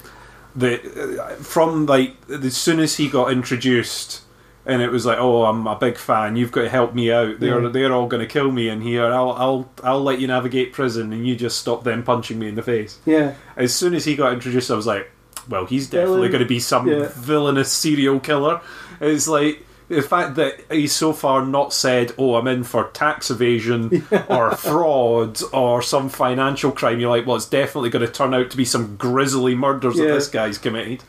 [0.56, 4.22] The uh, from like as soon as he got introduced,
[4.68, 6.36] and it was like, oh, I'm a big fan.
[6.36, 7.40] You've got to help me out.
[7.40, 7.68] They're Yeah.
[7.70, 9.06] they're all going to kill me in here.
[9.06, 12.54] I'll I'll I'll let you navigate prison, and you just stop them punching me in
[12.54, 12.98] the face.
[13.06, 15.10] Yeah, As soon as he got introduced, I was like,
[15.48, 17.08] well, he's definitely going to be some Yeah.
[17.14, 18.60] villainous serial killer.
[19.00, 23.30] It's like the fact that he's so far not said, oh, I'm in for tax
[23.30, 27.00] evasion or fraud or some financial crime.
[27.00, 30.04] You're like, well, it's definitely going to turn out to be some grisly murders that
[30.08, 31.02] this guy's committed.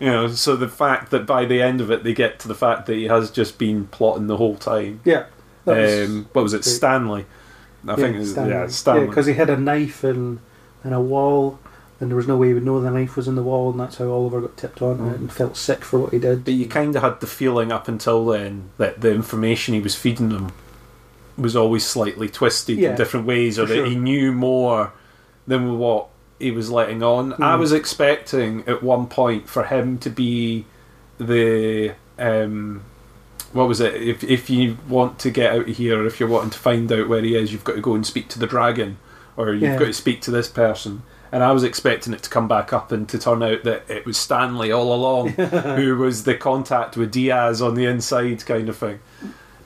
[0.00, 2.54] You know, so the fact that by the end of it they get to the
[2.54, 5.00] fact that he has just been plotting the whole time.
[5.04, 5.24] yeah.
[5.64, 6.64] Was- Um, what was it.
[6.64, 7.26] Stanley?
[7.86, 8.50] I think it was, Stanley.
[8.52, 9.06] yeah, Stanley.
[9.06, 10.40] because he had a knife in
[10.84, 11.58] in a wall,
[12.00, 13.78] and there was no way he would know the knife was in the wall, and
[13.80, 15.12] that's how Oliver got tipped on Mm.
[15.12, 16.44] it and felt sick for what he did.
[16.44, 19.94] But you kind of had the feeling up until then that the information he was
[19.96, 20.52] feeding them
[21.36, 23.86] was always slightly twisted Yeah, in different ways, or that sure.
[23.86, 24.92] he knew more
[25.46, 26.06] than what
[26.38, 27.32] he was letting on.
[27.34, 27.58] I Mm.
[27.58, 30.64] was expecting at one point for him to be
[31.18, 31.92] the.
[32.18, 32.82] Um,
[33.52, 33.94] what was it?
[33.94, 36.90] If if you want to get out of here, or if you're wanting to find
[36.92, 38.98] out where he is, you've got to go and speak to the dragon,
[39.36, 39.78] or you've Yeah.
[39.78, 41.02] got to speak to this person.
[41.30, 44.06] And I was expecting it to come back up and to turn out that it
[44.06, 45.28] was Stanley all along,
[45.76, 49.00] who was the contact with Diaz on the inside, kind of thing.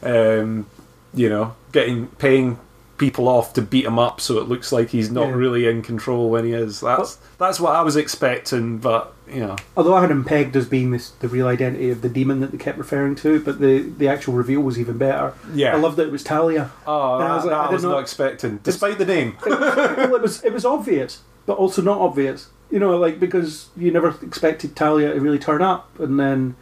[0.03, 0.67] Um,
[1.15, 2.59] you know, getting paying
[3.03, 5.35] people off to beat him up so it looks like he's not Yeah.
[5.35, 6.81] really in control when he is.
[6.81, 10.67] That's that's what I was expecting, but you know, Although I had him pegged as
[10.69, 13.79] being this, the real identity of the demon that they kept referring to, but the,
[13.81, 15.33] the actual reveal was even better.
[15.55, 15.75] yeah.
[15.75, 16.71] I loved that it was Talia.
[16.87, 19.37] Oh, And I was like, that I was not, not- expecting, despite the name.
[19.47, 22.49] well, it was it was obvious, but also not obvious.
[22.71, 26.55] You know, like because you never expected Talia to really turn up, and then,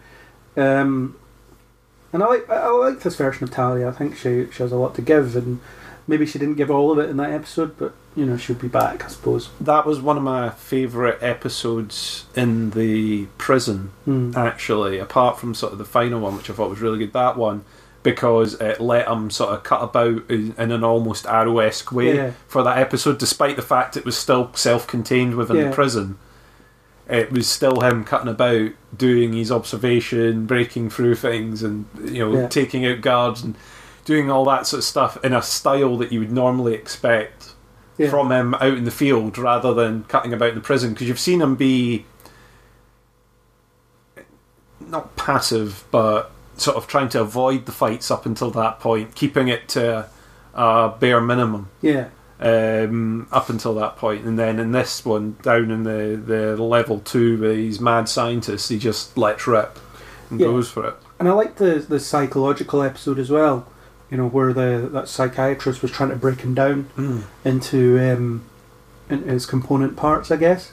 [0.56, 1.16] um,
[2.12, 3.88] and I like I, I like this version of Talia.
[3.88, 5.60] I think she she has a lot to give, and
[6.10, 8.68] maybe she didn't give all of it in that episode, but you know she'll be
[8.68, 9.48] back, I suppose.
[9.60, 13.92] that was one of my favourite episodes in the prison.
[14.06, 14.34] Mm.
[14.36, 17.12] actually, apart from sort of the final one, which I thought was really good.
[17.12, 17.64] That one
[18.02, 22.30] because it let him sort of cut about in, in an almost arrow-esque way Yeah.
[22.48, 25.68] for that episode, despite the fact it was still self-contained within Yeah.
[25.68, 26.16] the prison.
[27.10, 32.32] It was still him cutting about, doing his observation, breaking through things, and you know,
[32.40, 32.46] Yeah.
[32.48, 33.54] taking out guards and
[34.04, 37.52] doing all that sort of stuff in a style that you would normally expect
[37.98, 38.08] Yeah.
[38.10, 41.18] from him out in the field rather than cutting about in the prison because you've
[41.20, 42.06] seen him be
[44.80, 49.48] not passive but sort of trying to avoid the fights up until that point keeping
[49.48, 50.06] it to
[50.54, 52.08] a bare minimum Yeah,
[52.40, 56.20] um, up until that point and then in this one down in the,
[56.56, 59.78] the level 2 where he's mad scientist he just lets rip
[60.30, 60.46] and Yeah.
[60.46, 63.66] goes for it and I like the the psychological episode as well.
[64.10, 66.90] You know where the that psychiatrist was trying to break him down.
[66.96, 67.22] mm.
[67.44, 68.44] into um,
[69.08, 70.72] into his component parts, I guess.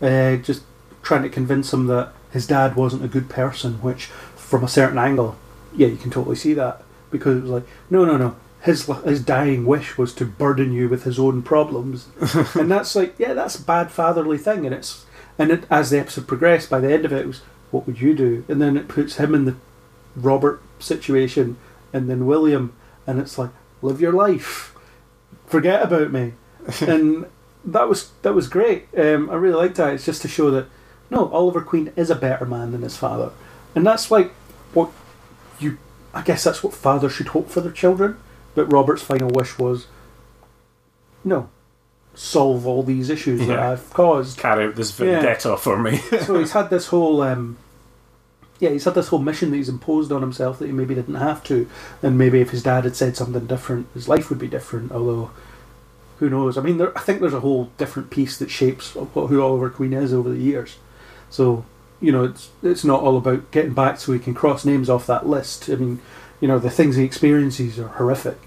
[0.00, 0.62] Uh, just
[1.02, 4.98] trying to convince him that his dad wasn't a good person, which, from a certain
[4.98, 5.36] angle,
[5.74, 8.36] yeah, you can totally see that because it was like, no, no, no.
[8.62, 12.08] His his dying wish was to burden you with his own problems,
[12.54, 15.06] and that's like, yeah, that's a bad fatherly thing, and it's
[15.38, 17.40] and it, as the episode progressed, by the end of it, it was,
[17.70, 18.44] what would you do?
[18.48, 19.56] And then it puts him in the
[20.14, 21.56] Robert situation,
[21.92, 22.72] and then William,
[23.06, 23.50] and it's like,
[23.82, 24.74] live your life,
[25.46, 26.32] forget about me,
[26.80, 27.26] and
[27.64, 28.88] that was that was great.
[28.96, 29.94] Um, I really liked that.
[29.94, 30.66] It's just to show that
[31.10, 33.30] no, Oliver Queen is a better man than his father,
[33.74, 34.30] and that's like
[34.72, 34.90] what
[35.58, 35.78] you.
[36.12, 38.16] I guess that's what fathers should hope for their children.
[38.56, 39.86] But Robert's final wish was,
[41.22, 41.48] no,
[42.14, 44.36] solve all these issues that I've caused.
[44.38, 45.20] carry out this Yeah.
[45.20, 47.58] vendetta for me so he's had this whole um,
[48.60, 51.16] yeah he's had this whole mission that he's imposed on himself that he maybe didn't
[51.16, 51.68] have to.
[52.02, 55.30] And maybe if his dad had said something different his life would be different although
[56.18, 56.56] who knows?
[56.56, 59.70] I mean there, i think there's a whole different piece that shapes what, who oliver
[59.70, 60.76] queen is over the years.
[61.30, 61.64] So
[62.00, 65.06] you know it's it's not all about getting back so he can cross names off
[65.06, 65.68] that list.
[65.68, 66.00] I mean
[66.40, 68.38] you know, the things he experiences are horrific.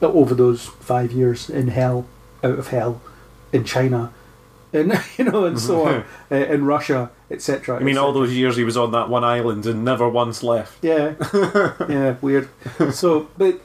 [0.00, 2.06] Over those five years in hell,
[2.42, 3.00] out of hell,
[3.52, 4.12] in China,
[4.72, 7.76] and you know, and so on, uh, in Russia, etc.
[7.78, 10.82] I mean, all those years he was on that one island and never once left.
[10.84, 11.14] Yeah,
[11.88, 12.48] yeah, weird.
[12.92, 13.60] So, but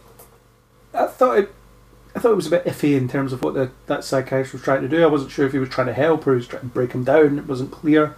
[0.93, 1.53] I thought it,
[2.15, 4.61] I thought it was a bit iffy in terms of what the, that psychiatrist was
[4.63, 5.03] trying to do.
[5.03, 6.93] I wasn't sure if he was trying to help or he was trying to break
[6.93, 7.37] him down.
[7.39, 8.15] It wasn't clear.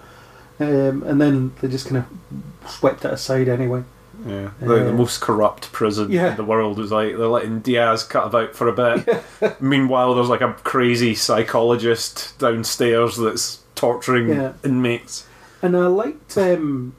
[0.62, 3.84] Um, and then they just kind of swept it aside anyway.
[4.28, 6.32] Yeah, the, the Uh, most corrupt prison yeah.
[6.32, 9.24] in the world is like they're letting Diaz cut about for a bit.
[9.62, 14.54] Meanwhile, there's like a crazy psychologist downstairs that's torturing Yeah.
[14.64, 15.26] inmates.
[15.62, 16.96] And I liked, um,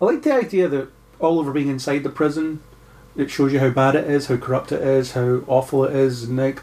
[0.00, 0.88] I liked the idea that
[1.20, 2.62] Oliver being inside the prison,
[3.16, 6.24] it shows you how bad it is, how corrupt it is, how awful it is,
[6.24, 6.62] and like,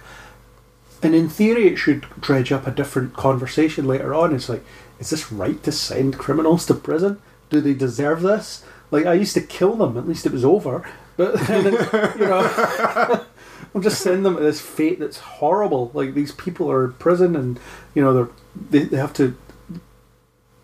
[1.04, 4.34] and in theory, it should dredge up a different conversation later on.
[4.34, 4.64] It's like,
[5.00, 7.22] is this right to send criminals to prison?
[7.50, 8.64] Do they deserve this?
[8.90, 9.98] Like, I used to kill them.
[9.98, 10.90] At least it was over.
[11.18, 13.26] But you know,
[13.76, 15.92] I'm just sending them to this fate that's horrible.
[15.94, 17.60] Like these people are in prison, and
[17.94, 18.30] you know they're
[18.70, 19.36] they, they have to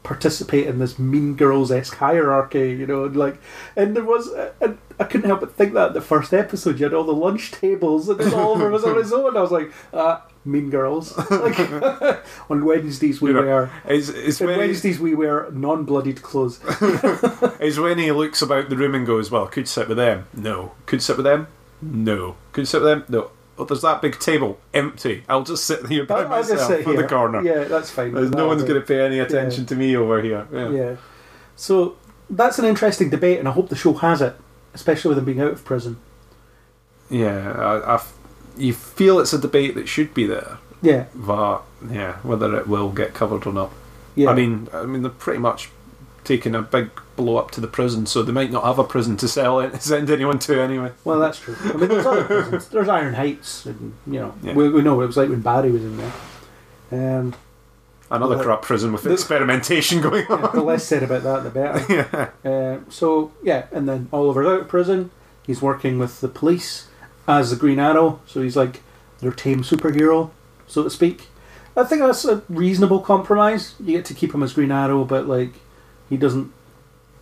[0.04, 3.40] participate in this mean girls esque hierarchy, you know, and like,
[3.76, 6.94] and there was, and I couldn't help but think that the first episode you had
[6.94, 9.38] all the lunch tables, and Oliver was on his own.
[9.38, 11.18] I was like, ah, mean girls.
[11.30, 11.60] Like
[12.50, 13.72] on Wednesdays we You know, wear.
[13.86, 16.60] It's, it's On when, he, Wednesdays we wear non-bloodied clothes.
[17.60, 20.28] is when he looks about the room and goes, "Well, could sit with them?
[20.34, 20.74] No.
[20.86, 21.48] Could sit with them?
[21.82, 22.38] No.
[22.52, 23.06] Could sit with them?
[23.10, 23.32] No.
[23.62, 25.24] Oh, there's that big table empty.
[25.30, 27.44] I'll just sit here by I'll- myself in the corner.
[27.44, 28.12] Yeah, that's fine.
[28.14, 30.48] There's no one's going to pay any attention to me over here.
[30.52, 30.70] Yeah.
[30.70, 30.96] Yeah.
[31.56, 31.96] So
[32.28, 34.36] that's an interesting debate, and I hope the show has it,
[34.74, 35.98] especially with him being out of prison.
[37.10, 38.14] Yeah, I, I f-
[38.58, 42.90] you feel it's a debate that should be there, Yeah, but yeah, whether it will
[42.90, 43.72] get covered or not.
[44.16, 44.30] yeah.
[44.30, 45.70] I mean, I mean, they're pretty much
[46.24, 46.90] taking a big
[47.24, 49.82] blow up to the prison, so they might not have a prison to sell it,
[49.82, 50.92] send anyone to anyway.
[51.04, 51.56] well, that's true.
[51.64, 52.68] I mean, there's other prisons.
[52.70, 54.54] There's Iron Heights, and you know, Yeah.
[54.54, 56.14] we, we know what it was like when Barry was in there.
[56.92, 57.34] Um,
[58.10, 60.52] Another Well, corrupt prison with the- experimentation going yeah, on.
[60.56, 62.32] the less said about that, the better.
[62.44, 62.50] yeah.
[62.52, 65.12] Uh, so yeah, and then Oliver's out of prison.
[65.48, 66.88] He's working with the police
[67.28, 68.82] as the Green Arrow, so he's like
[69.22, 70.32] their tame superhero,
[70.68, 71.28] so to speak.
[71.78, 73.76] I think that's a reasonable compromise.
[73.80, 75.54] You get to keep him as Green Arrow, but like
[76.10, 76.52] he doesn't.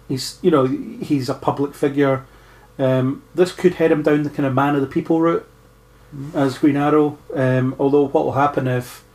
[0.10, 2.26] He's you know he's a public figure.
[2.78, 5.48] Um, this could head him down the kind of man of the people route
[6.34, 7.18] as Green Arrow.
[7.34, 9.06] Um, although what will happen if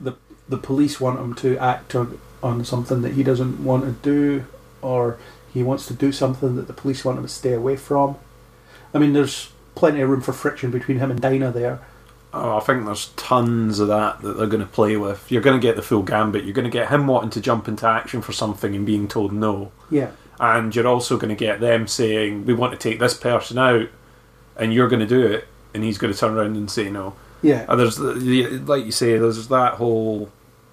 [0.00, 0.14] the
[0.48, 4.44] the police want him to act on, on something that he doesn't want to do,
[4.82, 5.18] or
[5.54, 8.16] he wants to do something that the police want him to stay away from.
[8.92, 11.80] I mean, there's plenty of room for friction between him and Dinah there.
[12.34, 15.30] Oh, I think there's tons of that that they're going to play with.
[15.32, 16.44] You're going to get the full gambit.
[16.44, 19.32] You're going to get him wanting to jump into action for something and being told
[19.32, 19.72] no.
[19.90, 23.56] Yeah, And you're also going to get them saying, we want to take this person
[23.58, 23.88] out,
[24.56, 27.14] and you're going to do it, and he's going to turn around and say no.
[27.40, 30.30] yeah, And there's, the- the- like you say, there's that whole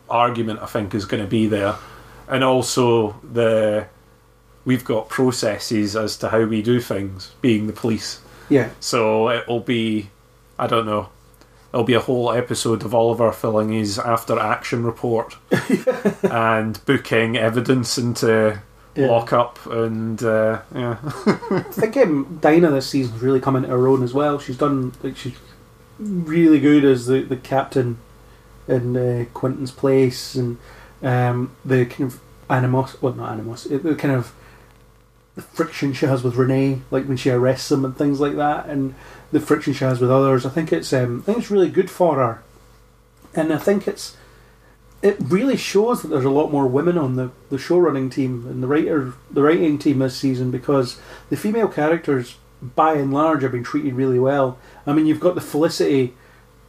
[0.09, 1.75] argument I think is going to be there,
[2.27, 3.87] and also the
[4.65, 8.19] we've got processes as to how we do things, being the police.
[8.49, 10.09] yeah, So it'll be,
[10.59, 11.09] I don't know,
[11.75, 15.35] it'll be a whole episode of Oliver filling his after action report
[16.23, 18.61] and booking evidence into
[18.95, 19.07] Yeah.
[19.07, 24.03] lockup and uh, yeah, I think um, Dinah this season's really come into her own
[24.03, 24.39] as well.
[24.39, 25.35] She's done like she's
[25.99, 27.97] really good as the the captain
[28.69, 30.57] in uh, Quentin's place, and
[31.03, 34.33] um, the kind of animos, well not animos, the kind of
[35.35, 38.67] the friction she has with Rene, like when she arrests him and things like that,
[38.67, 38.95] and
[39.31, 40.45] the friction she has with others.
[40.45, 42.43] I think it's um, I think it's really good for her,
[43.33, 44.15] and I think it's
[45.05, 48.47] it really shows that there's a lot more women on the, the show running team
[48.47, 52.37] and the writer the writing team this season because the female characters
[52.75, 54.57] by and large have been treated really well.
[54.87, 56.15] I mean you've got the Felicity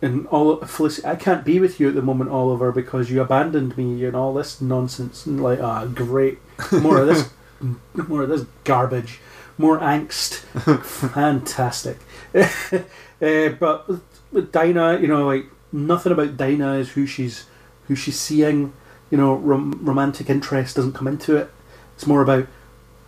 [0.03, 3.79] and all Felicity I can't be with you at the moment, Oliver, because you abandoned
[3.79, 6.39] me and all this nonsense and like ah great.
[6.73, 7.31] More of this
[8.09, 9.21] more of this garbage.
[9.59, 10.35] More angst.
[10.85, 11.99] Fantastic.
[12.35, 13.89] uh, but
[14.33, 17.47] with, Dinah, you know, like nothing about Dinah is who she's
[17.89, 18.73] who she's seeing.
[19.11, 21.51] You know, rom- romantic interest doesn't come into it.
[21.95, 22.47] It's more about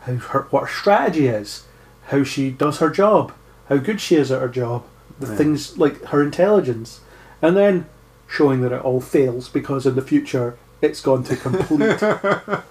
[0.01, 1.65] how her what her strategy is,
[2.07, 3.33] how she does her job,
[3.69, 4.85] how good she is at her job,
[5.19, 5.37] the Yeah.
[5.37, 7.01] things like her intelligence,
[7.43, 7.87] and then
[8.27, 12.01] showing that it all fails because in the future it's gone to complete.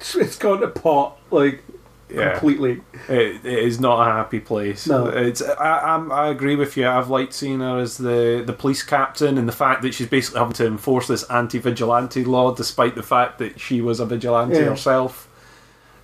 [0.00, 1.64] it's gone to pot like
[2.08, 2.32] yeah.
[2.38, 2.82] completely.
[3.08, 4.86] It, it is not a happy place.
[4.86, 5.06] No.
[5.06, 5.42] it's.
[5.42, 6.86] I, I'm, I agree with you.
[6.88, 10.38] I've liked seeing her as the the police captain, and the fact that she's basically
[10.40, 14.64] having to enforce this anti-vigilante law, despite the fact that she was a vigilante Yeah.
[14.64, 15.28] herself.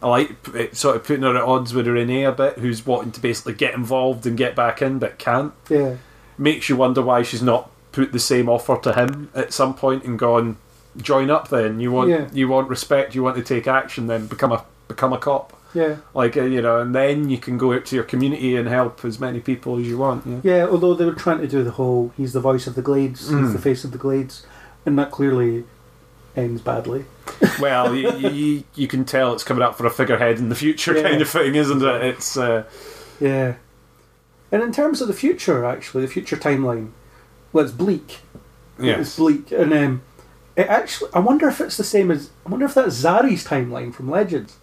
[0.02, 3.12] I like it sort of putting her at odds with Rene a bit, who's wanting
[3.12, 5.52] to basically get involved and get back in but can't.
[5.68, 5.96] Yeah.
[6.36, 10.02] Makes you wonder why she's not put the same offer to him at some point
[10.02, 10.56] and gone,
[10.96, 11.50] join up.
[11.50, 12.26] Then you want Yeah.
[12.32, 15.56] you want respect, you want to take action, then become a become a cop.
[15.74, 15.96] Yeah.
[16.14, 19.04] Like uh, you know, and then you can go out to your community and help
[19.04, 20.26] as many people as you want.
[20.26, 20.40] Yeah.
[20.42, 23.28] Yeah, although they were trying to do the whole he's the voice of the Glades,
[23.28, 23.52] he's Mm.
[23.52, 24.44] the face of the Glades,
[24.84, 25.64] and that clearly
[26.36, 27.04] ends badly.
[27.60, 30.94] well, you, you, you can tell it's coming up for a figurehead in the future
[30.96, 31.02] Yeah.
[31.08, 32.02] kind of thing, isn't it?
[32.04, 32.64] It's uh,
[33.20, 33.54] Yeah.
[34.50, 36.90] And in terms of the future, actually, the future timeline,
[37.52, 38.18] well, it's bleak.
[38.78, 40.02] It's bleak, and um,
[40.56, 43.94] it actually, I wonder if it's the same as, I wonder if that's Zari's timeline
[43.94, 44.56] from Legends,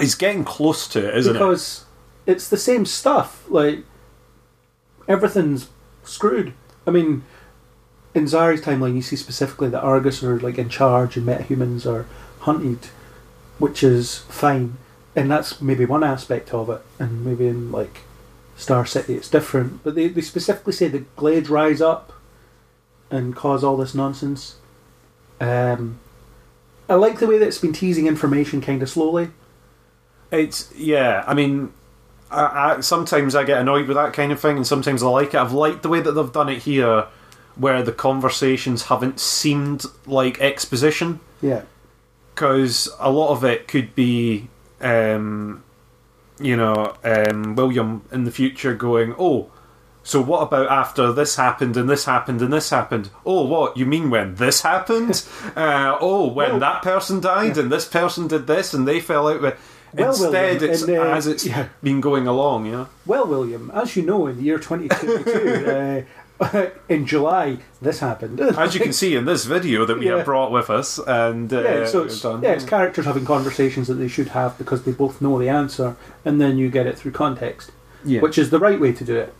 [0.00, 1.38] he's getting close to it, isn't it?
[1.38, 1.84] because
[2.26, 3.44] it's the same stuff.
[3.48, 3.84] Like
[5.08, 5.68] everything's
[6.04, 6.52] screwed.
[6.86, 7.22] I mean,
[8.14, 12.06] in Zari's timeline, you see specifically that Argus are like in charge and metahumans are
[12.40, 12.86] hunted,
[13.58, 14.76] which is fine,
[15.14, 16.82] and that's maybe one aspect of it.
[16.98, 18.00] And maybe in like
[18.56, 19.82] Star City, it's different.
[19.84, 22.12] But they, they specifically say the Glades rise up
[23.10, 24.56] and cause all this nonsense.
[25.40, 25.98] Um,
[26.88, 29.30] I like the way that it's been teasing information kind of slowly.
[30.30, 31.24] It's yeah.
[31.26, 31.72] I mean,
[32.30, 35.28] I, I, sometimes I get annoyed with that kind of thing, and sometimes I like
[35.28, 35.36] it.
[35.36, 37.06] I've liked the way that they've done it here,
[37.56, 41.62] where the conversations haven't seemed like exposition, Yeah,
[42.34, 44.48] because a lot of it could be,
[44.80, 45.64] um,
[46.38, 49.48] you know, um, William in the future going, "Oh,
[50.04, 53.10] so what about after this happened and this happened and this happened?
[53.26, 55.22] Oh, what you mean when this happened?
[55.56, 59.28] uh, oh, when Well- that person died and this person did this and they fell
[59.28, 59.58] out with."
[59.92, 61.68] Well, Instead, William, it's and, uh, as it's yeah.
[61.82, 62.88] been going along, know.
[63.06, 66.06] Well, William, as you know, in the year 2022,
[66.40, 68.40] uh, in July, this happened.
[68.56, 70.16] As you can see in this video that we Yeah.
[70.18, 73.88] have brought with us, and uh, yeah, so it's, done- yeah, it's characters having conversations
[73.88, 76.96] that they should have because they both know the answer, and then you get it
[76.98, 77.72] through context,
[78.04, 78.20] Yeah.
[78.20, 79.34] which is the right way to do it.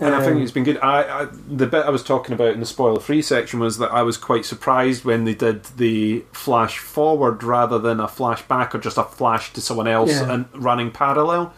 [0.00, 0.78] And I think Um, it's been good.
[0.78, 3.92] I, I the bit I was talking about in the spoiler free section was that
[3.92, 8.78] I was quite surprised when they did the flash forward rather than a flashback or
[8.78, 10.32] just a flash to someone else Yeah.
[10.32, 11.52] and running parallel.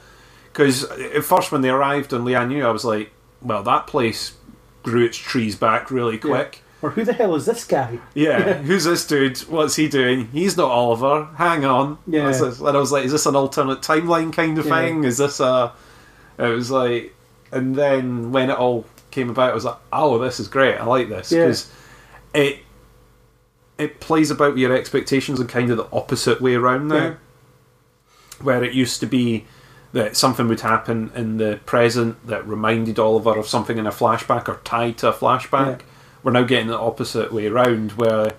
[0.53, 3.11] Because at first, when they arrived on Lian Yu, I was like,
[3.43, 4.35] "Well, that place
[4.83, 7.99] grew its trees back really quick." Or who the hell is this guy?
[8.15, 9.39] Yeah, who's this dude?
[9.49, 10.29] What's he doing?
[10.29, 11.29] He's not Oliver.
[11.37, 11.97] Hang on.
[12.07, 12.27] Yeah.
[12.31, 12.37] And
[12.69, 14.77] I was like, is this an alternate timeline kind of Yeah.
[14.83, 15.05] thing?
[15.05, 15.73] Is this a.
[16.39, 17.15] It was like.
[17.53, 20.77] And then when it all came about, I was like, oh, this is great.
[20.77, 21.33] I like this.
[21.33, 21.43] Yeah.
[21.43, 21.73] Because
[22.35, 22.61] it.
[23.79, 26.97] It plays about with your expectations in kind of the opposite way around now.
[26.97, 27.15] Yeah.
[28.41, 29.45] Where it used to be
[29.93, 34.49] that something would happen in the present that reminded Oliver of something in a flashback
[34.49, 35.81] or tied to a flashback.
[35.81, 35.87] Yeah.
[36.23, 38.33] We're now getting the opposite way around, where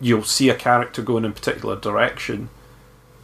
[0.00, 2.48] you'll see a character going in a particular direction,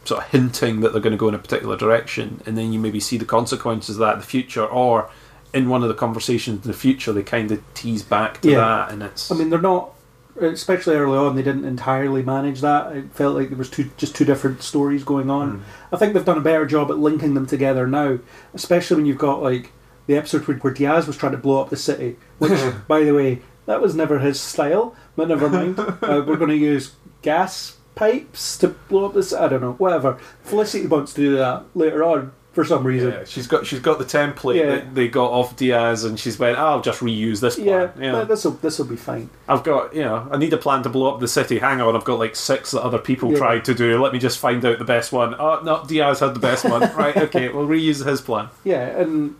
[0.07, 2.79] sort of hinting that they're going to go in a particular direction, and then you
[2.79, 5.09] maybe see the consequences of that in the future, or
[5.53, 8.57] in one of the conversations in the future, they kind of tease back to Yeah.
[8.57, 9.91] that, and it's I mean, they're not,
[10.39, 12.95] especially early on, they didn't entirely manage that.
[12.95, 15.63] It felt like there was two, just two different stories going on.
[15.91, 18.19] I think they've done a better job at linking them together now,
[18.53, 19.71] especially when you've got like
[20.05, 22.51] the episode where, where Diaz was trying to blow up the city, which,
[22.87, 24.95] by the way, that was never his style.
[25.15, 25.79] But never mind.
[25.79, 29.33] uh, we're going to use gas pipes to blow up this.
[29.33, 29.73] I don't know.
[29.73, 30.17] Whatever.
[30.43, 33.11] Felicity wants to do that later on for some reason.
[33.11, 34.65] Yeah, she's got she's got the template Yeah.
[34.67, 38.27] that they got off Diaz, and she's went, "I'll just reuse this plan." Yeah, plan."
[38.27, 39.29] this will this will be fine.
[39.47, 41.59] I've got, you know, I need a plan to blow up the city.
[41.59, 43.37] Hang on, I've got like six that other people Yeah.
[43.37, 44.01] tried to do.
[44.01, 45.35] Let me just find out the best one.
[45.37, 46.81] Oh, no, Diaz had the best one.
[46.95, 48.49] right, okay, we'll reuse his plan.
[48.63, 49.35] Yeah, and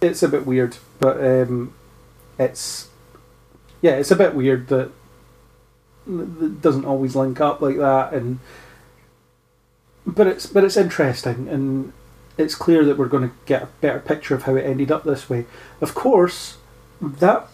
[0.00, 1.74] it's a bit weird, but um,
[2.38, 2.88] it's
[3.82, 4.90] yeah, it's a bit weird that
[6.10, 8.40] it doesn't always link up like that, and
[10.06, 11.92] but it's but it's interesting, and
[12.36, 15.04] it's clear that we're going to get a better picture of how it ended up
[15.04, 15.46] this way.
[15.80, 16.56] Of course,
[17.00, 17.46] that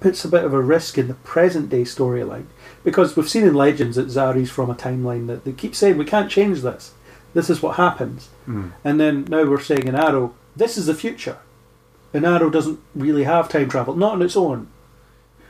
[0.00, 2.46] puts a bit of a risk in the present day storyline
[2.82, 6.04] because we've seen in Legends that Zari's from a timeline that they keep saying we
[6.04, 6.94] can't change this.
[7.34, 8.28] This is what happens.
[8.46, 8.68] Hmm.
[8.82, 11.38] And then now we're saying in Arrow, this is the future.
[12.12, 14.68] And Arrow doesn't really have time travel, not on its own.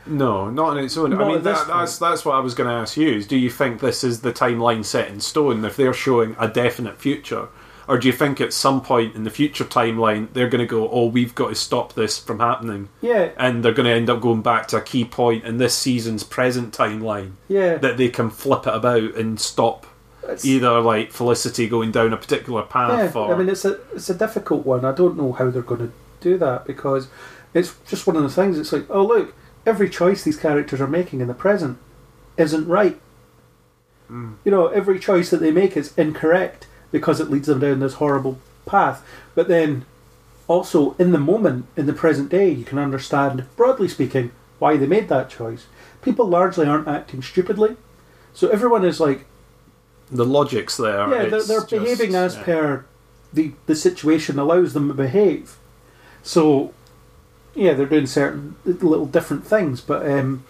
[0.05, 1.11] No, not on its own.
[1.11, 3.09] Not I mean, that, that's that's what I was going to ask you.
[3.09, 5.63] Is do you think this is the timeline set in stone?
[5.63, 7.49] If they're showing a definite future,
[7.87, 10.89] or do you think at some point in the future timeline they're going to go,
[10.89, 14.21] "Oh, we've got to stop this from happening," Yeah, and they're going to end up
[14.21, 17.77] going back to a key point in this season's present timeline yeah.
[17.77, 19.85] that they can flip it about and stop
[20.23, 23.79] It's- either like Felicity going down a particular path yeah, or I mean, it's a
[23.93, 24.83] it's a difficult one.
[24.83, 27.07] I don't know how they're going to do that because
[27.53, 28.57] it's just one of the things.
[28.57, 29.35] It's like, oh look,
[29.65, 31.77] every choice these characters are making in the present
[32.37, 32.99] isn't right.
[34.09, 34.35] Mm.
[34.43, 37.95] You know, every choice that they make is incorrect, because it leads them down this
[37.95, 39.05] horrible path.
[39.35, 39.85] But then,
[40.47, 44.87] also in the moment, in the present day, you can understand, broadly speaking, why they
[44.87, 45.65] made that choice.
[46.01, 47.77] People largely aren't acting stupidly,
[48.33, 49.25] so everyone is like,
[50.11, 51.09] The logic's there.
[51.09, 52.43] yeah, they're, they're just- behaving as yeah.
[52.43, 52.85] per
[53.33, 55.55] the the situation allows them to behave.
[56.21, 56.73] So,
[57.55, 60.43] yeah, they're doing certain little different things, but um,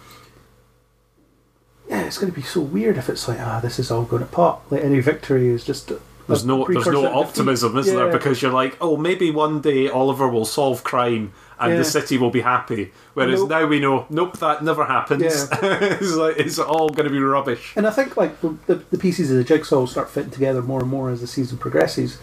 [1.88, 4.22] yeah, it's going to be so weird if it's like, ah, this is all going
[4.22, 4.70] to pop.
[4.70, 5.88] Like any victory is just
[6.28, 7.06] There's no, there's no to defeat.
[7.14, 8.10] optimism, is there?
[8.10, 11.78] Because you're like, oh, maybe one day Oliver will solve crime and Yeah.
[11.78, 12.92] the city will be happy.
[13.14, 13.50] Whereas Nope.
[13.50, 15.22] now we know, nope, that never happens.
[15.22, 15.48] Yeah.
[15.62, 17.72] it's like it's all going to be rubbish.
[17.76, 20.80] And I think like the, the, the pieces of the jigsaw start fitting together more
[20.80, 22.18] and more as the season progresses.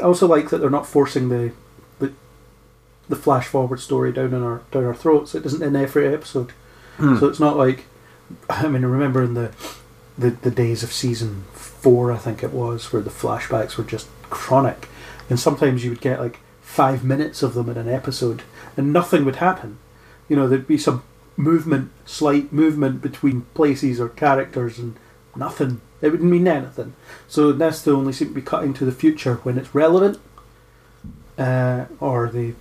[0.00, 1.52] I also like that they're not forcing the
[3.08, 5.34] the, the flash forward story down in our down our throats.
[5.34, 6.52] It doesn't end every episode,
[6.98, 7.84] so it's not like
[8.48, 9.52] I mean, I remember in the,
[10.16, 14.08] the the days of season four, I think it was, where the flashbacks were just
[14.30, 14.88] chronic,
[15.28, 18.42] and sometimes you would get like five minutes of them in an episode,
[18.76, 19.78] and nothing would happen.
[20.28, 21.02] You know, there'd be some
[21.36, 24.96] movement, slight movement between places or characters, and
[25.36, 25.80] nothing.
[26.00, 26.94] It wouldn't mean anything.
[27.28, 30.18] So this they only seem to be cutting to the future when it's relevant,
[31.38, 32.54] uh, or they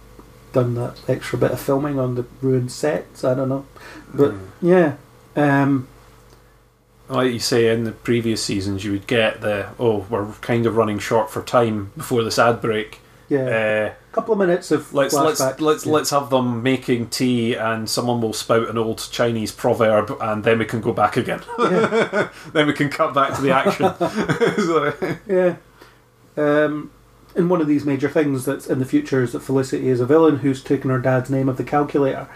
[0.53, 3.23] done that extra bit of filming on the ruined sets.
[3.23, 3.65] I don't know,
[4.13, 4.95] but yeah.
[5.35, 5.87] Um,
[7.09, 10.75] Like you say, in the previous seasons, you would get the oh, we're kind of
[10.77, 12.99] running short for time before this ad break.
[13.29, 13.39] yeah,
[13.89, 15.91] Uh, a couple of minutes of let's let's let's Yeah.
[15.93, 20.59] let's have them making tea, and someone will spout an old Chinese proverb, and then
[20.59, 21.41] we can go back again.
[21.59, 22.29] yeah.
[22.53, 23.91] then we can cut back to the action.
[24.57, 24.93] So-
[25.27, 25.55] Yeah.
[26.37, 26.91] Um,
[27.35, 30.05] and one of these major things that's in the future is that Felicity is a
[30.05, 32.27] villain who's taken her dad's name of the calculator,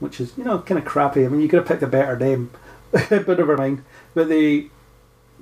[0.00, 1.24] which is, you know, kind of crappy.
[1.24, 2.50] I mean, you could have picked a better name,
[2.90, 3.84] but never mind.
[4.14, 4.68] But the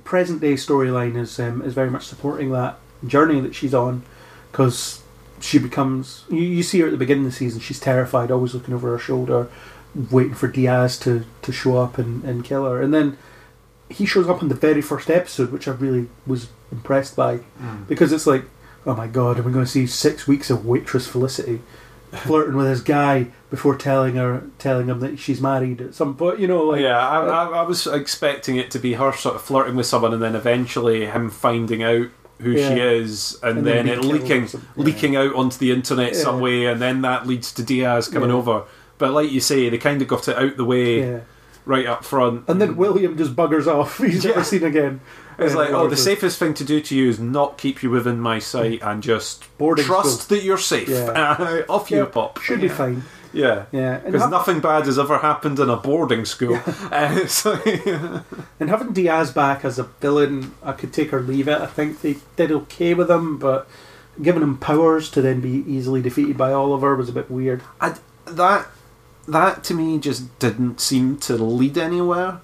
[0.03, 4.03] present day storyline is um, is very much supporting that journey that she's on
[4.51, 5.03] because
[5.39, 6.23] she becomes.
[6.29, 8.89] You, you see her at the beginning of the season, she's terrified, always looking over
[8.91, 9.49] her shoulder,
[10.09, 12.81] waiting for Diaz to, to show up and, and kill her.
[12.81, 13.17] And then
[13.89, 17.41] he shows up in the very first episode, which I really was impressed by
[17.87, 18.45] because it's like,
[18.85, 21.61] oh my god, are we going to see six weeks of waitress Felicity
[22.11, 26.39] flirting with this guy before telling her, telling him that she's married at some point?
[26.39, 29.35] You know, like yeah, I, uh, I, I was expecting it to be her sort
[29.35, 32.07] of flirting with someone, and then eventually him finding out
[32.39, 32.73] who Yeah.
[32.73, 34.47] she is, and, And then then, it leaking.
[34.51, 34.59] Yeah.
[34.75, 38.35] leaking out onto the internet some way, and then that leads to Diaz coming Yeah.
[38.35, 38.63] over.
[38.97, 41.19] But like you say, they kind of got it out the way yeah.
[41.65, 42.45] right up front.
[42.47, 43.97] And then William just buggers off.
[43.99, 44.31] He's Yeah.
[44.31, 45.01] never seen again.
[45.41, 48.19] It's like, oh, the safest thing to do to you is not keep you within
[48.19, 50.37] my sight and just Boarding trust school.
[50.37, 50.89] that you're safe.
[50.89, 51.63] Yeah.
[51.69, 52.39] Off you Yeah, pop.
[52.41, 53.03] Should be fine.
[53.33, 53.65] Yeah.
[53.71, 56.59] Yeah, Because ha- nothing bad has ever happened in a boarding school.
[56.91, 57.53] Uh, so-
[58.59, 61.59] and having Diaz back as a villain, I could take or leave it.
[61.61, 63.67] I think they did okay with him, but
[64.21, 67.61] giving him powers to then be easily defeated by Oliver was a bit weird.
[67.79, 68.67] I, that
[69.27, 72.41] that to me just didn't seem to lead anywhere.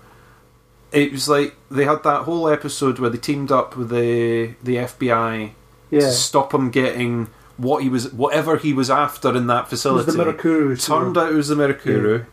[0.92, 4.76] It was like they had that whole episode where they teamed up with the the
[4.78, 5.52] FBI
[5.90, 7.28] Yeah, to stop him getting
[7.58, 10.12] what he was, whatever he was after in that it was facility.
[10.12, 10.86] the Mirakuru.
[10.86, 12.26] Turned out it was the Mirakuru.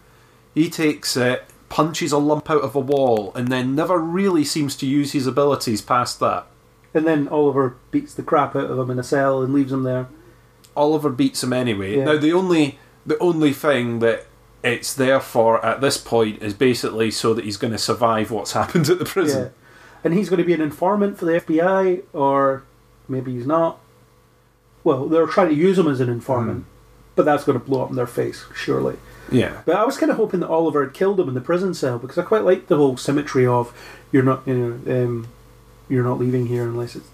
[0.55, 4.77] He takes it, punches a lump out of a wall, and then never really seems
[4.77, 6.47] to use his abilities past that.
[6.93, 9.83] and then Oliver beats the crap out of him in a cell and leaves him
[9.83, 10.07] there.
[10.77, 11.97] Oliver beats him anyway.
[11.97, 12.05] Yeah.
[12.05, 14.27] Now the only the only thing that
[14.65, 18.53] it's there for at this point is basically so that he's going to survive what's
[18.61, 19.51] happened at the Yeah, prison.
[20.03, 22.65] and he's going to be an informant for the FBI, or
[23.09, 23.79] maybe he's not.
[24.83, 26.69] Well, they're trying to use him as an informant, Hmm.
[27.15, 28.97] but that's going to blow up in their face, surely.
[29.31, 29.63] Yeah.
[29.65, 31.99] But I was kind of hoping that Oliver had killed him in the prison cell
[31.99, 33.73] because I quite like the whole symmetry of
[34.13, 34.55] you're not, you
[34.87, 35.29] know, um,
[35.89, 37.09] you're not leaving here unless it's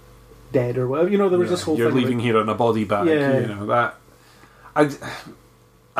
[0.50, 1.08] dead or whatever.
[1.10, 3.06] You know, there was Yeah, this whole You're leaving here in a body bag.
[3.06, 3.38] Yeah.
[3.40, 3.94] You know that.
[4.74, 4.90] I,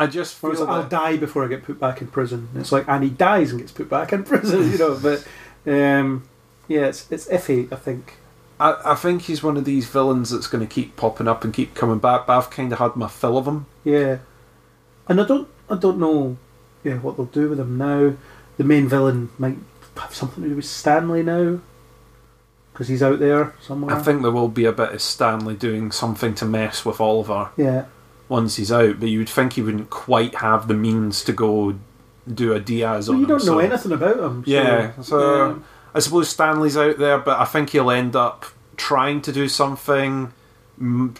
[0.01, 2.49] I just feel like, I'll die before I get put back in prison.
[2.55, 4.99] It's like, and he dies and gets put back in prison, you know.
[4.99, 5.25] But
[5.65, 6.27] um,
[6.67, 7.71] yeah, it's it's iffy.
[7.71, 8.17] I think.
[8.59, 11.53] I, I think he's one of these villains that's going to keep popping up and
[11.53, 12.27] keep coming back.
[12.27, 13.65] But I've kind of had my fill of him.
[13.83, 14.19] Yeah,
[15.07, 16.37] and I don't I don't know,
[16.83, 18.13] yeah, what they'll do with him now.
[18.57, 19.57] The main villain might
[19.95, 21.59] have something to do with Stanley now,
[22.73, 23.95] because he's out there somewhere.
[23.95, 27.51] I think there will be a bit of Stanley doing something to mess with Oliver
[27.55, 27.85] Yeah,
[28.31, 31.75] once he's out, but you would think he wouldn't quite have the means to go
[32.33, 34.43] do a Diaz well, on you don't him, know so- anything about him.
[34.45, 35.63] So, Yeah, so um,
[35.93, 38.45] I suppose Stanley's out there, but I think he'll end up
[38.77, 40.31] trying to do something,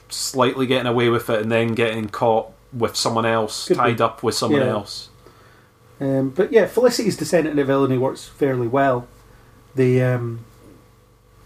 [0.10, 3.82] slightly getting away with it, and then getting caught with someone else, Could be.
[3.84, 4.68] tied up with someone Yeah.
[4.70, 5.10] else.
[6.00, 9.08] Um, but yeah, Felicity's descent into villainy works fairly well.
[9.76, 10.46] The um,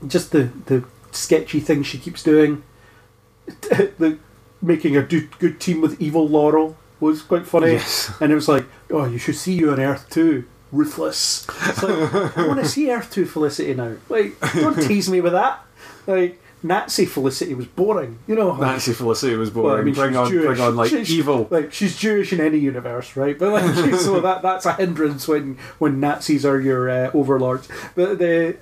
[0.08, 2.64] just the the sketchy things she keeps doing.
[3.48, 4.18] the
[4.66, 8.12] making a do- good team with evil Laurel was quite funny, Yes.
[8.22, 10.46] and it was like, oh, you should see you on Earth too.
[10.72, 11.46] Ruthless.
[11.68, 13.94] It's like, I want to see Earth 2 Felicity now.
[14.10, 15.60] Like, don't tease me with that.
[16.08, 18.18] Like, Nazi Felicity was boring.
[18.28, 19.70] You know, Nazi Felicity was boring.
[19.72, 20.46] well, I mean, bring on, Jewish.
[20.48, 21.48] bring on like She's- evil.
[21.52, 23.38] Like she's Jewish in any universe, right?
[23.38, 27.68] But like, she- so that that's a hindrance when when Nazis are your uh, overlords.
[27.94, 28.58] But the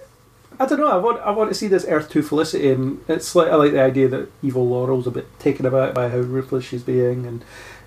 [0.60, 0.88] I don't know.
[0.88, 3.72] I want I want to see this Earth Two Felicity, and it's like I like
[3.72, 7.44] the idea that evil Laurel's a bit taken aback by how ruthless she's being, and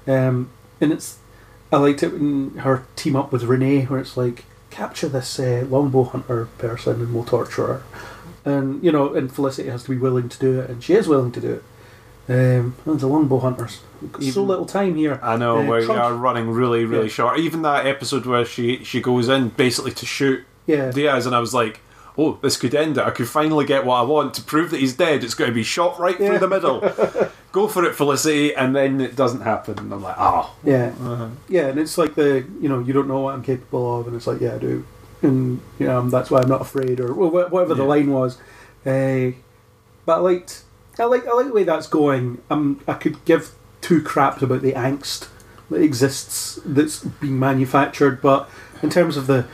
[0.08, 0.50] um,
[0.80, 1.18] and it's
[1.72, 5.64] I liked it when her team up with Rene, where it's like capture this uh,
[5.68, 7.82] longbow hunter person and we'll torture her,
[8.44, 11.06] and you know, and Felicity has to be willing to do it, and she is
[11.08, 11.64] willing to do it.
[12.28, 15.20] Um, and the longbow hunters, We've got so little time here.
[15.22, 17.08] I know Uh, we Trump- are running really, really Yeah.
[17.10, 17.38] short.
[17.38, 21.38] Even that episode where she she goes in basically to shoot Yeah, Diaz, and I
[21.38, 21.78] was like,
[22.18, 23.04] "Oh, this could end it.
[23.04, 25.22] I could finally get what I want to prove that he's dead.
[25.24, 26.28] It's going to be shot right Yeah.
[26.30, 26.80] through the middle.
[27.52, 31.28] Go for it, Felicity." And then it doesn't happen, and I'm like, "Oh, yeah, uh-huh.
[31.48, 34.16] yeah, and it's like the you know you don't know what I'm capable of, and
[34.16, 34.84] it's like yeah I do,
[35.22, 37.88] and you know that's why I'm not afraid or wh- wh- whatever the Yeah.
[37.88, 38.38] line was.
[38.84, 39.32] Uh,
[40.04, 40.62] but I liked
[40.98, 42.40] I like I like the way that's going.
[42.50, 45.28] Um, I could give two craps about the angst
[45.70, 48.48] that exists that's being manufactured, but
[48.82, 49.46] in terms of the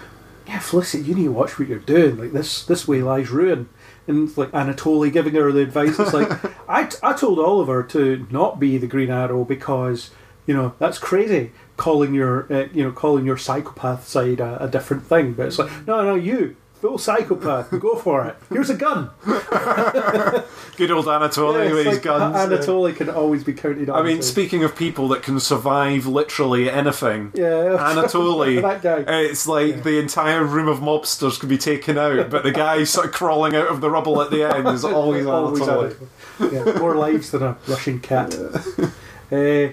[0.53, 2.19] yeah Felicity, you need to watch what you're doing.
[2.19, 3.69] Like this this way lies ruin.
[4.07, 5.99] And like Anatoly giving her the advice.
[5.99, 6.31] It's like
[6.69, 10.11] I, I told Oliver to not be the Green Arrow because
[10.47, 11.53] you know that's crazy.
[11.77, 15.59] Calling your uh, you know calling your psychopath side a, a different thing, but it's
[15.59, 18.37] like no no you full psychopath go for it.
[18.51, 19.11] Here's a gun.
[19.25, 23.99] good old Anatoly Yeah, with his like guns." Anatoly can always be counted on.
[23.99, 28.61] I mean, speaking of people that can survive literally anything, yeah, Anatoly.
[28.83, 29.05] that guy.
[29.23, 33.07] It's like the entire room of mobsters could be taken out, but the guy sort
[33.07, 36.09] of crawling out of the rubble at the end is always Always Anatoly.
[36.53, 38.35] Yeah, more lives than a Russian cat.
[38.35, 39.73] uh,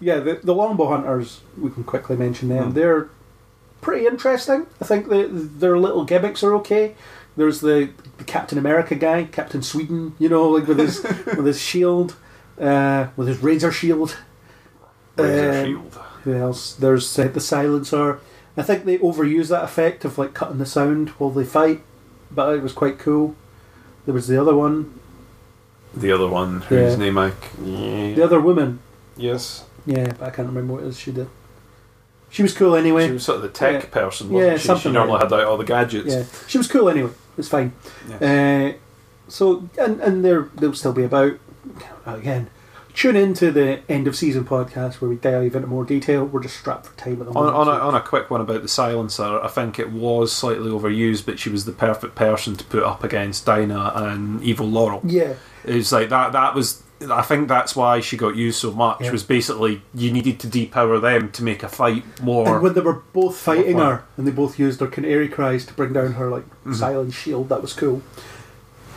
[0.00, 1.40] yeah, the, the longbow hunters.
[1.58, 2.68] We can quickly mention them.
[2.68, 2.74] Hmm.
[2.74, 3.08] They're
[3.84, 4.66] pretty interesting.
[4.80, 6.94] I think the, their little gimmicks are okay.
[7.36, 10.14] There's the, the Captain America guy, Captain Sweden.
[10.18, 11.02] You know, like with his
[11.36, 12.16] with his shield,
[12.60, 14.16] uh, with his razor shield.
[15.16, 15.98] Razor Um, shield.
[16.24, 16.74] Who else?
[16.74, 18.18] There's uh, the silencer.
[18.56, 21.82] I think they overuse that effect of like cutting the sound while they fight,
[22.30, 23.34] but it was quite cool.
[24.06, 24.98] There was the other one,
[25.94, 26.96] The other one, whose Yeah.
[26.98, 27.32] name I.
[27.58, 28.78] the other woman.
[29.16, 29.64] Yes.
[29.86, 31.28] Yeah, but I can't remember what it is she did.
[32.34, 33.06] She was cool anyway.
[33.06, 33.88] She was sort of the tech Yeah.
[33.90, 34.62] person, wasn't Yeah, she?
[34.62, 36.12] She something normally like had out all the gadgets.
[36.12, 37.10] yeah, she was cool anyway.
[37.38, 37.72] It's fine.
[38.20, 38.72] Uh,
[39.28, 41.34] so and and they're they'll still be about
[42.04, 42.48] again.
[42.92, 46.24] Tune into the end of season podcast where we dive into more detail.
[46.24, 47.56] We're just strapped for time at the On, moment.
[47.56, 51.26] on, a, on a quick one about the silencer, I think it was slightly overused,
[51.26, 55.00] but she was the perfect person to put up against Dinah and Evil Laurel.
[55.04, 56.30] yeah, It's like that.
[56.32, 56.83] That was.
[57.10, 59.00] I think that's why she got used so much.
[59.02, 59.10] Yeah.
[59.12, 62.54] Was basically you needed to depower them to make a fight more.
[62.54, 65.74] and when they were both fighting her, and they both used their canary cries to
[65.74, 66.72] bring down her like Mm-hmm.
[66.74, 68.02] silent shield, that was cool.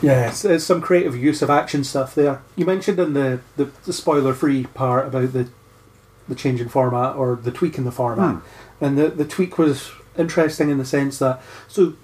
[0.00, 2.40] Yeah, it's, it's some creative use of action stuff there.
[2.56, 5.48] You mentioned in the, the, the spoiler free part about the
[6.28, 8.84] the change in format or the tweak in the format, Hmm.
[8.84, 11.94] and the the tweak was interesting in the sense that so.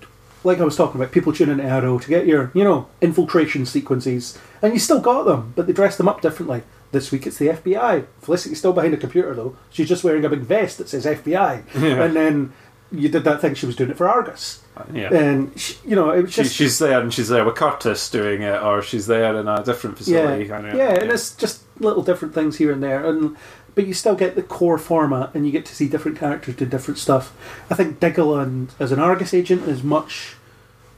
[0.44, 3.64] Like I was talking about, people tune into Arrow to get your, you know, infiltration
[3.66, 6.62] sequences, and you still got them, but they dress them up differently.
[6.92, 8.06] This week it's the FBI.
[8.20, 9.56] Felicity's still behind a computer though.
[9.70, 11.64] She's just wearing a big vest that says FBI.
[11.82, 12.04] Yeah.
[12.04, 12.52] And then
[12.92, 14.62] you did that thing she was doing it for Argus.
[14.76, 15.12] Uh, yeah.
[15.12, 18.42] And, she, you know, it was She, she's there and she's there with Curtis doing
[18.42, 20.44] it, or she's there in a different yeah, facility.
[20.44, 23.04] yeah, kind of- and it's just little different things here and there.
[23.04, 23.36] and
[23.74, 26.66] But you still get the core format and you get to see different characters do
[26.66, 27.36] different stuff.
[27.70, 30.36] I think Diggle and, as an Argus agent is much.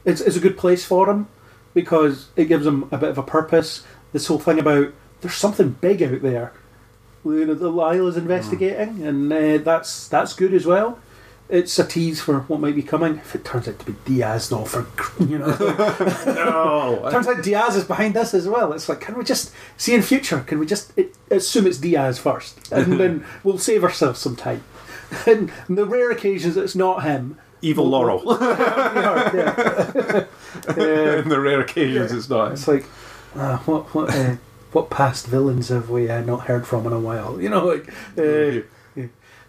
[0.05, 1.27] It's, it's a good place for him
[1.73, 3.83] because it gives him a bit of a purpose.
[4.13, 6.53] This whole thing about there's something big out there
[7.25, 10.99] you know, that Lyla's investigating, and uh, that's that's good as well.
[11.49, 13.15] It's a tease for what might be coming.
[13.17, 14.85] If it turns out to be Diaz, no, for
[15.23, 15.55] you know,
[16.25, 17.07] no.
[17.09, 18.73] turns out Diaz is behind this as well.
[18.73, 20.41] It's like, can we just see in future?
[20.41, 24.63] Can we just it, assume it's Diaz first, and then we'll save ourselves some time.
[25.25, 28.23] And the rare occasions that it's not him, Evil Laurel.
[28.41, 30.25] yeah, yeah.
[30.67, 32.51] Uh, in the rare occasions it's not.
[32.51, 32.85] It's like,
[33.33, 34.35] uh, what what uh,
[34.73, 37.41] what past villains have we uh, not heard from in a while?
[37.41, 37.89] You know, like.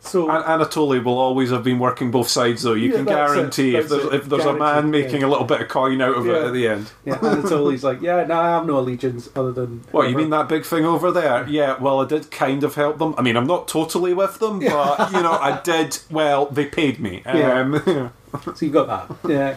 [0.03, 0.09] Yeah.
[0.09, 2.75] So An- Anatoly will always have been working both sides, though.
[2.75, 5.27] You Yeah, can it, guarantee if there's, if there's a man making yeah.
[5.27, 6.91] a little bit of coin out of it at the end.
[7.05, 9.85] yeah, Anatoly's like, yeah, no, I have no allegiance other than.
[9.91, 11.47] What, you mean that big thing over there?
[11.49, 13.15] Yeah, well, I did kind of help them.
[13.19, 17.01] I mean, I'm not totally with them, but, you know, I did, well, they paid
[17.01, 17.23] me.
[17.27, 17.61] Yeah.
[17.61, 18.13] Um,
[18.55, 19.57] So you got that,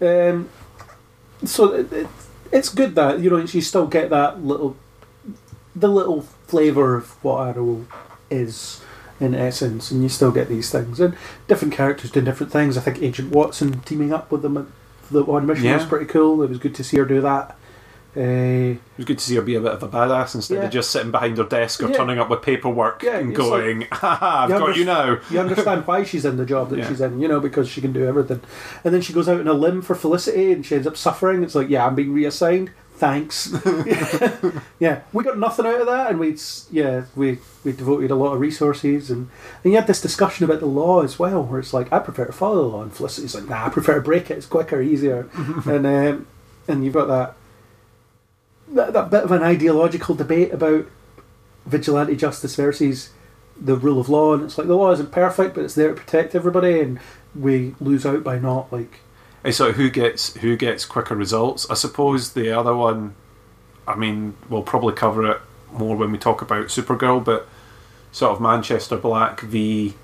[0.00, 0.30] yeah.
[0.30, 0.48] Um,
[1.44, 2.06] so it, it,
[2.50, 4.74] it's good that you know you still get that little,
[5.74, 7.86] the little flavour of what Arrow
[8.30, 8.80] is
[9.20, 11.16] in essence, and you still get these things and
[11.48, 12.76] different characters doing different things.
[12.76, 14.66] I think Agent Watson teaming up with them at
[15.10, 16.42] the one mission was pretty cool.
[16.42, 17.56] It was good to see her do that.
[18.16, 20.64] Uh, It was good to see her be a bit of a badass instead Yeah.
[20.64, 21.96] of just sitting behind her desk or Yeah.
[21.98, 26.02] turning up with paperwork Yeah, and going, "Haha, I've got you now." you understand why
[26.02, 26.88] she's in the job that Yeah.
[26.88, 28.40] she's in, you know, because she can do everything.
[28.84, 31.42] And then she goes out on a limb for Felicity and she ends up suffering.
[31.42, 32.70] It's like, yeah, I'm being reassigned.
[32.96, 33.54] Thanks.
[34.78, 36.38] yeah, we got nothing out of that, and we
[36.70, 39.28] yeah we we devoted a lot of resources, and
[39.62, 42.24] and you had this discussion about the law as well, where it's like I prefer
[42.24, 44.38] to follow the law, and Felicity's like, nah, I prefer to break it.
[44.38, 45.28] It's quicker, easier,
[45.66, 46.26] and um,
[46.66, 47.34] and you've got that,
[48.68, 50.86] that that bit of an ideological debate about
[51.66, 53.10] vigilante justice versus
[53.60, 55.94] the rule of law, and it's like the law isn't perfect, but it's there to
[55.94, 56.98] protect everybody, and
[57.34, 59.00] we lose out by not like
[59.46, 61.70] It's like who gets who gets quicker results.
[61.70, 63.14] I suppose the other one,
[63.86, 65.40] I mean, we'll probably cover it
[65.72, 67.46] more when we talk about Supergirl, but
[68.12, 69.94] sort of Manchester Black v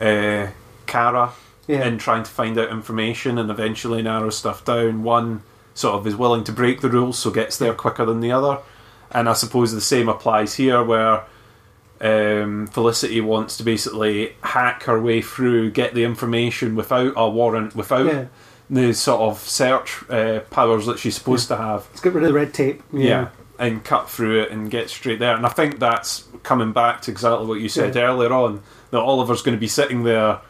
[0.00, 0.48] uh,
[0.86, 1.32] Kara
[1.68, 1.84] Yeah.
[1.86, 5.02] in trying to find out information and eventually narrow stuff down.
[5.04, 5.42] One
[5.74, 8.58] sort of is willing to break the rules, so gets there quicker than the other.
[9.10, 11.22] And I suppose the same applies here, where
[12.00, 17.76] um, Felicity wants to basically hack her way through, get the information without a warrant,
[17.76, 18.24] without Yeah.
[18.72, 21.86] The sort of search uh, powers that she's supposed to have.
[21.90, 22.82] let's get rid of the red tape.
[22.92, 23.28] Yeah.
[23.58, 25.36] And cut through it and get straight there.
[25.36, 28.04] And I think that's coming back to exactly what you said Yeah.
[28.04, 30.40] earlier on that Oliver's going to be sitting there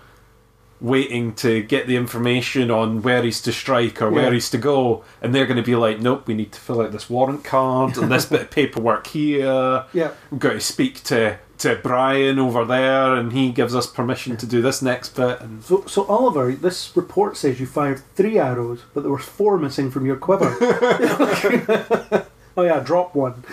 [0.82, 4.32] waiting to get the information on where he's to strike or where Yeah.
[4.32, 5.04] he's to go.
[5.22, 7.96] And they're going to be like, nope, we need to fill out this warrant card
[7.96, 9.84] and this bit of paperwork here.
[9.92, 10.10] yeah.
[10.30, 14.46] We've got to speak to, to Brian over there and he gives us permission to
[14.46, 15.40] do this next bit.
[15.40, 19.56] And So, so Oliver, this report says you fired three arrows, but there were four
[19.58, 20.56] missing from your quiver.
[22.56, 23.44] oh yeah, drop one.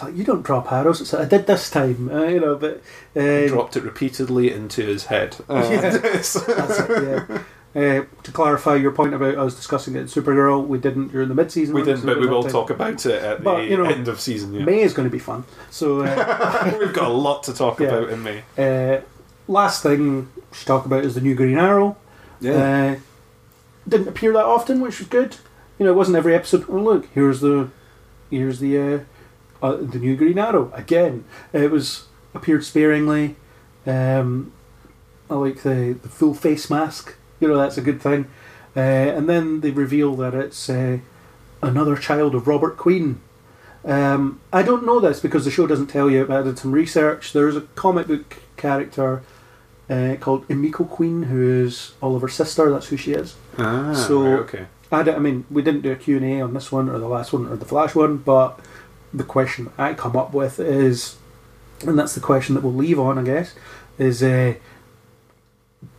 [0.00, 1.00] It's like you don't drop arrows.
[1.00, 2.56] It's like, I did this time, uh, you know.
[2.56, 2.82] But
[3.16, 5.36] uh, dropped it repeatedly into his head.
[5.50, 5.90] Yeah.
[5.98, 6.48] That's it,
[6.88, 7.42] yeah.
[7.72, 11.36] Uh, to clarify your point about us discussing it in Supergirl, we didn't during the
[11.36, 11.72] mid-season.
[11.72, 14.08] We didn't, but we will have talk about it at But, the you know, end
[14.08, 14.52] of season.
[14.52, 14.64] Yeah.
[14.64, 15.44] May is going to be fun.
[15.70, 17.86] So, uh, We've got a lot to talk Yeah.
[17.88, 18.42] about in May.
[18.58, 19.02] uh,
[19.46, 21.96] last thing we should talk about is the new Green Arrow.
[22.44, 22.96] Uh,
[23.88, 25.36] didn't appear that often, which was good.
[25.78, 26.66] You know, it wasn't every episode.
[26.68, 27.70] Oh look, here's the,
[28.30, 29.04] here's the,
[29.62, 31.24] uh, the new Green Arrow again.
[31.52, 32.04] It was
[32.34, 33.36] appeared sparingly.
[33.86, 34.52] Um,
[35.28, 37.14] I like the the full face mask.
[37.40, 38.26] You know, that's a good thing.
[38.76, 40.98] Uh, and then they reveal that it's uh,
[41.62, 43.20] another child of Robert Queen.
[43.84, 46.24] Um, I don't know this because the show doesn't tell you.
[46.26, 47.32] But I did some research.
[47.32, 49.22] There's a comic book character
[49.88, 52.70] uh, called Emiko Queen, who is Oliver's sister.
[52.70, 53.36] That's who she is.
[53.58, 54.66] Ah, So- right, okay.
[54.92, 57.46] I, I mean, we didn't do a Q&A on this one or the last one
[57.46, 58.58] or the Flash one, but
[59.12, 61.16] the question I come up with is,
[61.86, 63.54] and that's the question that we'll leave on, I guess,
[63.98, 64.54] is uh,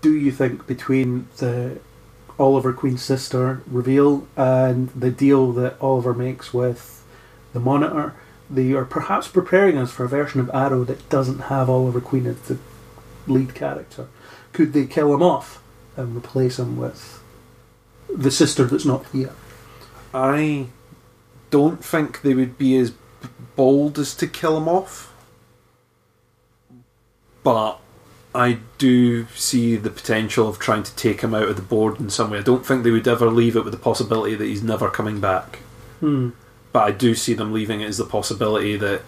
[0.01, 1.79] do you think between the
[2.39, 7.03] Oliver Queen's sister reveal and the deal that Oliver makes with
[7.53, 8.15] the Monitor,
[8.49, 12.25] they are perhaps preparing us for a version of Arrow that doesn't have Oliver Queen
[12.25, 12.57] as the
[13.27, 14.07] lead character?
[14.53, 15.61] Could they kill him off
[15.95, 17.21] and replace him with
[18.13, 19.33] the sister that's not here?
[20.13, 20.67] I
[21.51, 22.93] don't think they would be as
[23.55, 25.13] bold as to kill him off,
[27.43, 27.79] but
[28.33, 32.09] I do see the potential of trying to take him out of the board in
[32.09, 32.39] some way.
[32.39, 35.19] I don't think they would ever leave it with the possibility that he's never coming
[35.19, 35.57] back.
[35.99, 36.29] Hmm.
[36.71, 39.01] But I do see them leaving it as the possibility that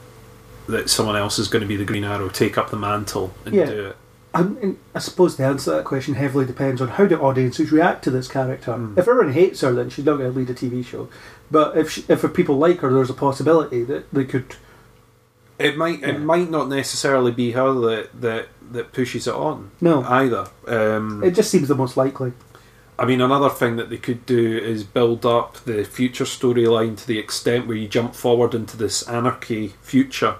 [0.67, 3.53] that someone else is going to be the Green Arrow, take up the mantle and
[3.53, 3.65] Yeah.
[3.65, 3.97] do it.
[4.33, 7.71] I, and I suppose the answer to that question heavily depends on how do audiences
[7.71, 8.73] react to this character.
[8.73, 8.97] Hmm.
[8.97, 11.07] If everyone hates her, then she's not going to lead a TV show.
[11.51, 14.55] But if she, if people like her, there's a possibility that they could.
[15.59, 16.09] It might Yeah.
[16.09, 20.47] it might not necessarily be her that that, that pushes it on No, either.
[20.67, 22.33] Um, it just seems the most likely.
[22.97, 27.07] I mean, another thing that they could do is build up the future storyline to
[27.07, 30.35] the extent where you jump forward into this anarchy future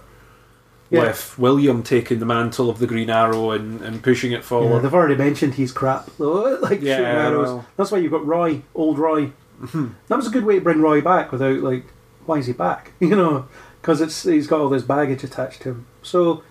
[0.94, 1.08] Yeah.
[1.08, 4.76] with William taking the mantle of the Green Arrow and, and pushing it forward.
[4.76, 6.58] Yeah, they've already mentioned he's crap, though.
[6.62, 7.48] like Yeah, shooting arrows.
[7.48, 7.66] well.
[7.78, 9.32] That's why you've got Roy, old Roy.
[9.62, 9.88] Mm-hmm.
[10.08, 11.86] That was a good way to bring Roy back without like,
[12.26, 12.92] why is he back?
[13.00, 13.48] You know,
[13.82, 15.86] because it's he's got all this baggage attached to him.
[16.04, 16.44] So there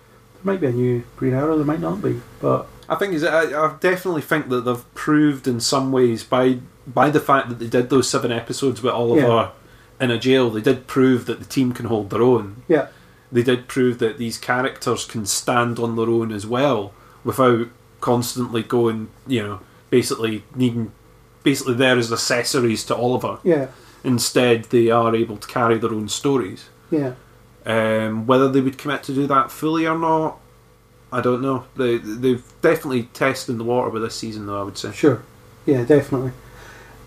[0.43, 3.43] might be a new Green Arrow, there might not be, but I think is I,
[3.45, 7.67] I definitely think that they've proved in some ways by by the fact that they
[7.67, 9.49] did those seven episodes with Oliver Yeah.
[10.01, 12.63] in a jail, they did prove that the team can hold their own.
[12.67, 12.87] yeah,
[13.33, 17.67] They did prove that these characters can stand on their own as well without
[17.99, 19.59] constantly going, you know,
[19.89, 20.91] basically needing
[21.43, 23.39] basically there as accessories to Oliver.
[23.43, 23.67] yeah.
[24.05, 26.65] Instead, they are able to carry their own stories.
[26.91, 27.13] Yeah.
[27.65, 30.39] Um, whether they would commit to do that fully or not,
[31.09, 31.65] I don't know.
[31.77, 34.59] They they've definitely tested the water with this season, though.
[34.59, 34.91] I would say.
[34.91, 35.23] Sure.
[35.65, 36.33] Yeah, definitely.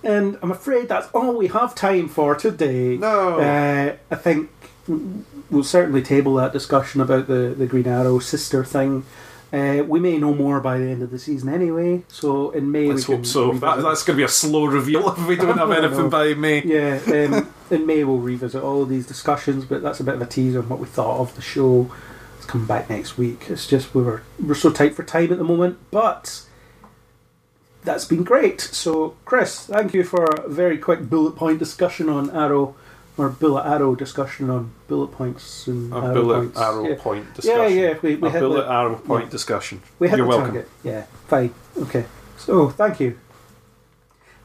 [0.03, 2.97] And I'm afraid that's all we have time for today.
[2.97, 3.41] No.
[3.41, 4.49] Uh, I think
[4.89, 9.05] we'll certainly table that discussion about the, the Green Arrow sister thing.
[9.53, 12.89] Uh, we may know more by the end of the season anyway, so in May
[12.89, 13.53] Let's hope so.
[13.53, 16.11] That, that's going to be a slow reveal if we don't have anything know.
[16.11, 16.63] by May.
[16.63, 20.23] Yeah, um, in May we'll revisit all of these discussions, but that's a bit of
[20.23, 21.91] a teaser on what we thought of the show.
[22.37, 23.47] It's coming back next week.
[23.49, 26.43] It's just we were we're so tight for time at the moment, but
[27.85, 28.61] that's been great.
[28.61, 32.75] So, Chris, thank you for a very quick bullet point discussion on Arrow,
[33.19, 36.61] or bullet arrow discussion on bullet points and arrow bullet points.
[36.61, 36.95] arrow yeah.
[36.99, 37.61] point discussion.
[37.77, 39.31] Yeah, yeah, we- we a bullet the- arrow point yeah.
[39.31, 39.81] discussion.
[39.99, 40.47] We hit You're the welcome.
[40.55, 40.69] target.
[40.85, 41.55] Yeah, fine.
[41.79, 42.05] Okay.
[42.39, 43.19] So, oh, thank you.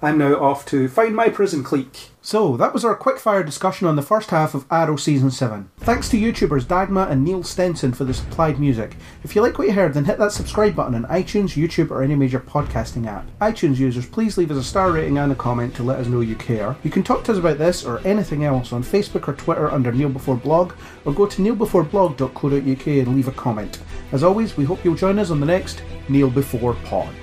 [0.03, 2.09] I'm now off to find my prison clique.
[2.23, 5.69] So, that was our quickfire discussion on the first half of Arrow Season 7.
[5.77, 8.95] Thanks to YouTubers Dagma and Neil Stenson for the supplied music.
[9.23, 12.01] If you like what you heard, then hit that subscribe button on iTunes, YouTube, or
[12.01, 13.27] any major podcasting app.
[13.39, 16.21] iTunes users, please leave us a star rating and a comment to let us know
[16.21, 16.75] you care.
[16.83, 19.91] You can talk to us about this or anything else on Facebook or Twitter under
[19.91, 20.73] Kneel Before Blog,
[21.05, 23.79] or go to kneelbeforeblog.co.uk and leave a comment.
[24.11, 27.13] As always, we hope you'll join us on the next Kneel Before Pod.